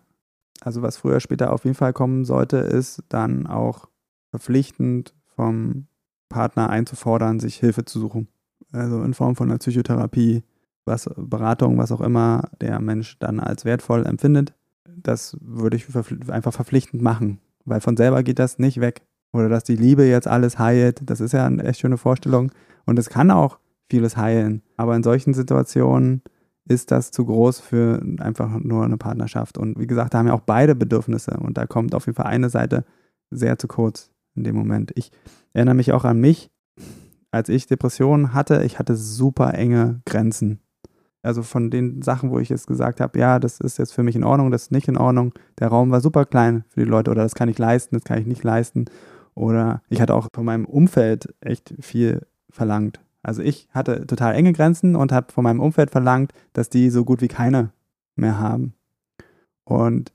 Also 0.62 0.82
was 0.82 0.98
früher 0.98 1.20
später 1.20 1.52
auf 1.52 1.65
jeden 1.65 1.76
Fall 1.76 1.91
kommen 1.91 2.24
sollte, 2.24 2.58
ist 2.58 3.04
dann 3.10 3.48
auch 3.48 3.89
verpflichtend 4.30 5.13
vom 5.36 5.88
Partner 6.30 6.70
einzufordern, 6.70 7.39
sich 7.39 7.58
Hilfe 7.58 7.84
zu 7.84 8.00
suchen. 8.00 8.28
Also 8.72 9.04
in 9.04 9.13
Form 9.13 9.36
von 9.36 9.50
einer 9.50 9.60
Psychotherapie, 9.60 10.44
was 10.86 11.10
Beratung, 11.17 11.78
was 11.78 11.91
auch 11.91 12.02
immer 12.02 12.50
der 12.62 12.80
Mensch 12.80 13.20
dann 13.20 13.39
als 13.39 13.65
wertvoll 13.65 14.06
empfindet. 14.06 14.54
Das 14.86 15.36
würde 15.41 15.78
ich 15.78 15.88
einfach 16.30 16.54
verpflichtend 16.54 17.02
machen, 17.02 17.39
weil 17.65 17.82
von 17.82 17.98
selber 17.98 18.24
geht 18.24 18.39
das 18.39 18.60
nicht 18.60 18.80
weg. 18.80 19.02
Oder 19.34 19.50
dass 19.50 19.63
die 19.63 19.76
Liebe 19.76 20.04
jetzt 20.04 20.28
alles 20.28 20.60
heilt, 20.60 21.02
das 21.06 21.22
ist 21.22 21.32
ja 21.32 21.46
eine 21.46 21.63
echt 21.63 21.80
schöne 21.80 21.98
Vorstellung. 21.98 22.52
Und 22.86 23.00
es 23.00 23.10
kann 23.10 23.32
auch 23.32 23.60
vieles 23.89 24.17
heilen. 24.17 24.62
Aber 24.78 24.96
in 24.96 25.04
solchen 25.04 25.34
Situationen 25.34 26.22
ist 26.67 26.91
das 26.91 27.12
zu 27.12 27.26
groß 27.26 27.60
für 27.60 28.02
einfach 28.20 28.50
nur 28.60 28.84
eine 28.84 28.98
Partnerschaft. 28.98 29.58
Und 29.58 29.80
wie 29.80 29.88
gesagt, 29.88 30.13
da 30.13 30.20
haben 30.20 30.28
ja 30.28 30.34
auch 30.34 30.41
beide 30.41 30.76
Bedürfnisse. 30.76 31.38
Und 31.39 31.58
da 31.58 31.65
kommt 31.65 31.96
auf 31.96 32.06
jeden 32.06 32.15
Fall 32.15 32.28
eine 32.28 32.50
Seite 32.50 32.86
sehr 33.30 33.58
zu 33.58 33.67
kurz 33.67 34.12
in 34.36 34.44
dem 34.44 34.56
Moment. 34.56 34.91
Ich 34.96 35.12
erinnere 35.54 35.76
mich 35.76 35.91
auch 35.91 36.06
an 36.06 36.20
mich, 36.20 36.52
als 37.32 37.50
ich 37.50 37.67
Depressionen 37.67 38.34
hatte. 38.34 38.63
Ich 38.63 38.80
hatte 38.80 38.96
super 38.96 39.54
enge 39.54 40.02
Grenzen. 40.06 40.60
Also 41.24 41.44
von 41.44 41.70
den 41.70 42.02
Sachen, 42.02 42.32
wo 42.32 42.39
ich 42.39 42.50
jetzt 42.50 42.67
gesagt 42.67 43.00
habe, 43.00 43.20
ja, 43.20 43.38
das 43.38 43.60
ist 43.60 43.78
jetzt 43.78 43.94
für 43.94 44.02
mich 44.02 44.15
in 44.15 44.24
Ordnung, 44.24 44.50
das 44.50 44.63
ist 44.63 44.72
nicht 44.72 44.88
in 44.88 44.98
Ordnung. 44.98 45.34
Der 45.60 45.67
Raum 45.67 45.91
war 45.91 46.02
super 46.02 46.26
klein 46.26 46.63
für 46.70 46.80
die 46.80 46.89
Leute 46.89 47.12
oder 47.12 47.22
das 47.22 47.36
kann 47.36 47.48
ich 47.48 47.60
leisten, 47.60 47.96
das 47.96 48.04
kann 48.04 48.17
ich 48.17 48.26
nicht 48.26 48.44
leisten. 48.44 48.86
Oder 49.36 49.82
ich 49.89 50.02
hatte 50.02 50.13
auch 50.13 50.28
von 50.34 50.46
meinem 50.46 50.65
Umfeld 50.65 51.34
echt 51.41 51.74
viel 51.80 52.26
verlangt. 52.50 53.00
Also 53.24 53.41
ich 53.41 53.67
hatte 53.72 54.06
total 54.08 54.36
enge 54.36 54.54
Grenzen 54.54 54.96
und 54.96 55.12
habe 55.12 55.32
von 55.32 55.44
meinem 55.44 55.60
Umfeld 55.60 55.91
verlangt, 55.91 56.34
dass 56.54 56.70
die 56.70 56.89
so 56.89 57.06
gut 57.06 57.22
wie 57.22 57.28
keine 57.28 57.72
mehr 58.15 58.39
haben. 58.39 58.74
Und 59.63 60.12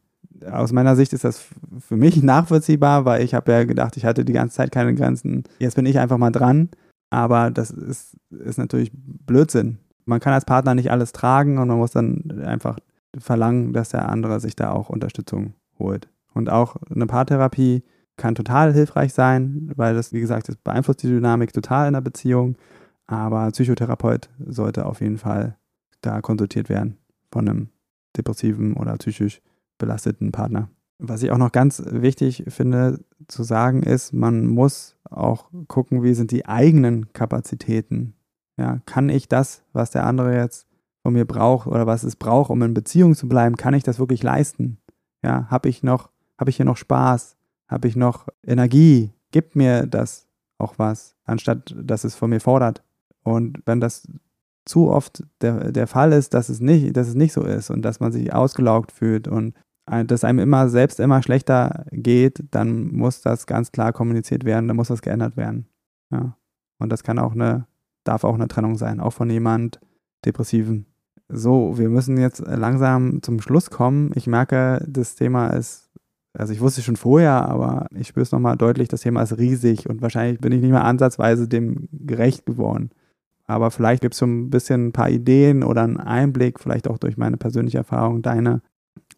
aus 0.51 0.73
meiner 0.73 0.97
Sicht 0.97 1.13
ist 1.13 1.25
das 1.25 1.47
für 1.79 1.97
mich 1.97 2.23
nachvollziehbar, 2.23 3.05
weil 3.05 3.23
ich 3.23 3.35
habe 3.35 3.53
ja 3.53 3.65
gedacht, 3.65 3.97
ich 3.97 4.05
hatte 4.05 4.25
die 4.25 4.33
ganze 4.33 4.57
Zeit 4.57 4.73
keine 4.73 4.95
Grenzen. 4.95 5.45
Jetzt 5.59 5.77
bin 5.77 5.87
ich 5.87 5.99
einfach 5.99 6.19
mal 6.19 6.33
dran. 6.33 6.71
Aber 7.11 7.51
das 7.51 7.71
ist, 7.71 8.17
ist 8.31 8.59
natürlich 8.59 8.91
Blödsinn. 8.93 9.79
Man 10.05 10.21
kann 10.21 10.33
als 10.33 10.45
Partner 10.45 10.75
nicht 10.75 10.91
alles 10.91 11.13
tragen 11.13 11.59
und 11.59 11.69
man 11.69 11.79
muss 11.79 11.93
dann 11.93 12.43
einfach 12.45 12.79
verlangen, 13.17 13.73
dass 13.73 13.91
der 13.91 14.09
andere 14.09 14.41
sich 14.41 14.57
da 14.57 14.73
auch 14.73 14.89
Unterstützung 14.89 15.55
holt. 15.79 16.09
Und 16.35 16.51
auch 16.51 16.77
eine 16.95 17.07
Paartherapie 17.07 17.83
kann 18.17 18.35
total 18.35 18.73
hilfreich 18.73 19.13
sein, 19.13 19.71
weil 19.77 19.95
das, 19.95 20.13
wie 20.13 20.21
gesagt, 20.21 20.49
das 20.49 20.57
beeinflusst 20.57 21.03
die 21.03 21.09
Dynamik 21.09 21.53
total 21.53 21.87
in 21.87 21.93
der 21.93 22.01
Beziehung. 22.01 22.57
Aber 23.07 23.51
Psychotherapeut 23.51 24.31
sollte 24.45 24.87
auf 24.87 25.01
jeden 25.01 25.19
Fall 25.19 25.57
da 26.01 26.21
konsultiert 26.21 26.69
werden 26.69 26.99
von 27.31 27.49
einem 27.49 27.69
depressiven 28.17 28.75
oder 28.75 28.97
psychisch 28.97 29.41
belasteten 29.79 30.33
Partner. 30.33 30.71
Was 30.99 31.23
ich 31.23 31.31
auch 31.31 31.39
noch 31.39 31.53
ganz 31.53 31.83
wichtig 31.85 32.45
finde 32.49 33.01
zu 33.29 33.43
sagen 33.43 33.83
ist, 33.83 34.15
man 34.15 34.47
muss 34.47 34.97
auch 35.11 35.51
gucken, 35.69 36.03
wie 36.03 36.15
sind 36.15 36.31
die 36.31 36.47
eigenen 36.47 37.13
Kapazitäten. 37.13 38.15
Ja, 38.59 38.81
kann 38.87 39.11
ich 39.11 39.29
das, 39.29 39.63
was 39.75 39.91
der 39.91 40.07
andere 40.07 40.35
jetzt 40.35 40.67
von 41.03 41.13
mir 41.13 41.27
braucht 41.27 41.67
oder 41.67 41.87
was 41.87 42.03
es 42.03 42.17
braucht, 42.17 42.51
um 42.51 42.63
in 42.63 42.73
Beziehung 42.73 43.15
zu 43.15 43.29
bleiben, 43.29 43.57
kann 43.57 43.75
ich 43.75 43.83
das 43.83 43.99
wirklich 43.99 44.23
leisten? 44.23 44.79
Ja, 45.23 45.47
habe 45.51 45.69
ich 45.69 45.83
noch, 45.83 46.11
habe 46.39 46.49
ich 46.51 46.57
hier 46.57 46.65
noch 46.65 46.79
Spaß? 46.79 47.36
Habe 47.69 47.89
ich 47.89 47.97
noch 47.97 48.29
Energie? 48.45 49.13
Gibt 49.33 49.57
mir 49.57 49.87
das 49.87 50.29
auch 50.59 50.79
was, 50.79 51.17
anstatt 51.25 51.75
dass 51.77 52.05
es 52.05 52.15
von 52.15 52.31
mir 52.31 52.41
fordert? 52.41 52.83
Und 53.23 53.61
wenn 53.67 53.81
das 53.81 54.09
zu 54.65 54.91
oft 54.91 55.25
der, 55.41 55.73
der 55.73 55.87
Fall 55.87 56.13
ist, 56.13 56.35
dass 56.35 56.49
es 56.49 56.61
nicht, 56.61 56.97
dass 56.97 57.09
es 57.09 57.15
nicht 57.15 57.33
so 57.33 57.43
ist 57.43 57.71
und 57.71 57.83
dass 57.83 58.01
man 58.01 58.13
sich 58.13 58.33
ausgelaugt 58.33 58.93
fühlt 58.93 59.29
und 59.29 59.55
dass 59.87 60.25
einem 60.25 60.41
immer 60.41 60.69
selbst 60.69 60.99
immer 60.99 61.23
schlechter 61.23 61.87
geht, 61.93 62.43
dann 62.51 62.93
muss 62.93 63.21
das 63.21 63.47
ganz 63.47 63.71
klar 63.71 63.93
kommuniziert 63.93 64.45
werden, 64.45 64.67
dann 64.67 64.77
muss 64.77 64.89
das 64.89 65.01
geändert 65.01 65.37
werden. 65.37 65.69
Ja. 66.11 66.37
Und 66.79 66.91
das 66.91 67.05
kann 67.05 67.21
auch 67.21 67.33
eine, 67.33 67.69
darf 68.03 68.25
auch 68.25 68.35
eine 68.35 68.49
Trennung 68.49 68.77
sein, 68.77 68.99
auch 68.99 69.13
von 69.13 69.31
jemand 69.31 69.81
Depressiven. 70.25 70.87
So, 71.29 71.79
wir 71.79 71.89
müssen 71.89 72.19
jetzt 72.19 72.41
langsam 72.41 73.23
zum 73.23 73.41
Schluss 73.41 73.71
kommen. 73.71 74.11
Ich 74.17 74.27
merke, 74.27 74.85
das 74.89 75.15
Thema 75.15 75.49
ist, 75.49 75.86
also 76.39 76.53
ich 76.53 76.61
wusste 76.61 76.83
schon 76.83 76.97
vorher, 76.97 77.49
aber 77.49 77.87
ich 77.95 78.09
spüre 78.09 78.23
es 78.23 78.33
nochmal 78.33 78.57
deutlich, 78.57 78.89
das 78.89 79.01
Thema 79.01 79.23
ist 79.23 79.39
riesig 79.39 79.89
und 79.89 80.03
wahrscheinlich 80.03 80.41
bin 80.41 80.53
ich 80.53 80.61
nicht 80.61 80.71
mehr 80.71 80.85
ansatzweise 80.85 81.49
dem 81.49 81.89
gerecht 81.93 82.47
geworden. 82.47 82.91
Aber 83.47 83.71
vielleicht 83.71 84.03
gibt 84.03 84.15
es 84.15 84.19
so 84.19 84.27
ein 84.27 84.51
bisschen 84.51 84.89
ein 84.89 84.93
paar 84.93 85.09
Ideen 85.09 85.63
oder 85.63 85.83
einen 85.83 85.99
Einblick, 85.99 86.61
vielleicht 86.61 86.89
auch 86.89 86.99
durch 86.99 87.17
meine 87.17 87.37
persönliche 87.37 87.79
Erfahrung, 87.79 88.23
deine, 88.23 88.61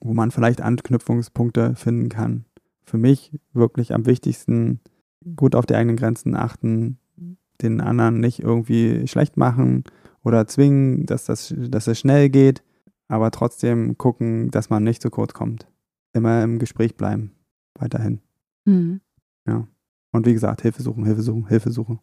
wo 0.01 0.13
man 0.13 0.31
vielleicht 0.31 0.61
Anknüpfungspunkte 0.61 1.75
finden 1.77 2.09
kann. 2.09 2.45
Für 2.85 2.99
mich 2.99 3.39
wirklich 3.53 3.95
am 3.95 4.07
wichtigsten, 4.07 4.81
gut 5.35 5.55
auf 5.55 5.67
die 5.67 5.75
eigenen 5.75 5.97
Grenzen 5.97 6.37
achten, 6.37 6.99
den 7.63 7.81
anderen 7.81 8.21
nicht 8.21 8.41
irgendwie 8.41 9.07
schlecht 9.09 9.37
machen 9.37 9.85
oder 10.23 10.47
zwingen, 10.47 11.07
dass 11.07 11.25
das, 11.25 11.55
dass 11.57 11.87
es 11.87 11.99
schnell 11.99 12.29
geht, 12.29 12.63
aber 13.09 13.31
trotzdem 13.31 13.97
gucken, 13.99 14.51
dass 14.51 14.71
man 14.71 14.85
nicht 14.85 15.03
zu 15.03 15.11
kurz 15.11 15.33
kommt. 15.33 15.67
Immer 16.13 16.43
im 16.43 16.59
Gespräch 16.59 16.97
bleiben, 16.97 17.33
weiterhin. 17.75 18.21
Mhm. 18.65 19.01
Ja. 19.47 19.67
Und 20.13 20.27
wie 20.27 20.33
gesagt, 20.33 20.63
Hilfe 20.63 20.83
suchen, 20.83 21.05
Hilfe 21.05 21.23
suchen, 21.23 21.47
Hilfe 21.49 21.71
suchen. 21.71 22.01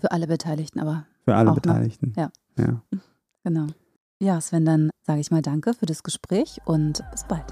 Für 0.00 0.10
alle 0.10 0.26
Beteiligten, 0.26 0.80
aber. 0.80 1.06
Für 1.24 1.34
alle 1.34 1.52
Beteiligten. 1.52 2.12
Noch. 2.16 2.30
Ja. 2.56 2.64
ja. 2.64 2.82
Genau. 3.44 3.66
Ja, 4.20 4.40
Sven, 4.40 4.64
dann 4.64 4.90
sage 5.04 5.18
ich 5.18 5.32
mal 5.32 5.42
danke 5.42 5.74
für 5.74 5.86
das 5.86 6.04
Gespräch 6.04 6.60
und 6.64 7.02
bis 7.10 7.24
bald. 7.24 7.42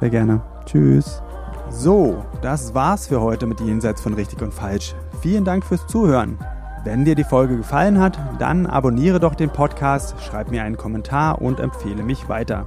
Sehr 0.00 0.08
gerne. 0.08 0.40
Tschüss. 0.64 1.20
So, 1.68 2.24
das 2.40 2.72
war's 2.72 3.08
für 3.08 3.20
heute 3.20 3.46
mit 3.46 3.60
Jenseits 3.60 4.00
von 4.00 4.14
Richtig 4.14 4.40
und 4.40 4.54
Falsch. 4.54 4.94
Vielen 5.20 5.44
Dank 5.44 5.66
fürs 5.66 5.86
Zuhören. 5.86 6.38
Wenn 6.84 7.04
dir 7.04 7.14
die 7.14 7.24
Folge 7.24 7.58
gefallen 7.58 7.98
hat, 7.98 8.18
dann 8.38 8.66
abonniere 8.66 9.20
doch 9.20 9.34
den 9.34 9.50
Podcast, 9.50 10.14
schreib 10.22 10.50
mir 10.50 10.62
einen 10.62 10.78
Kommentar 10.78 11.42
und 11.42 11.60
empfehle 11.60 12.02
mich 12.02 12.28
weiter. 12.28 12.66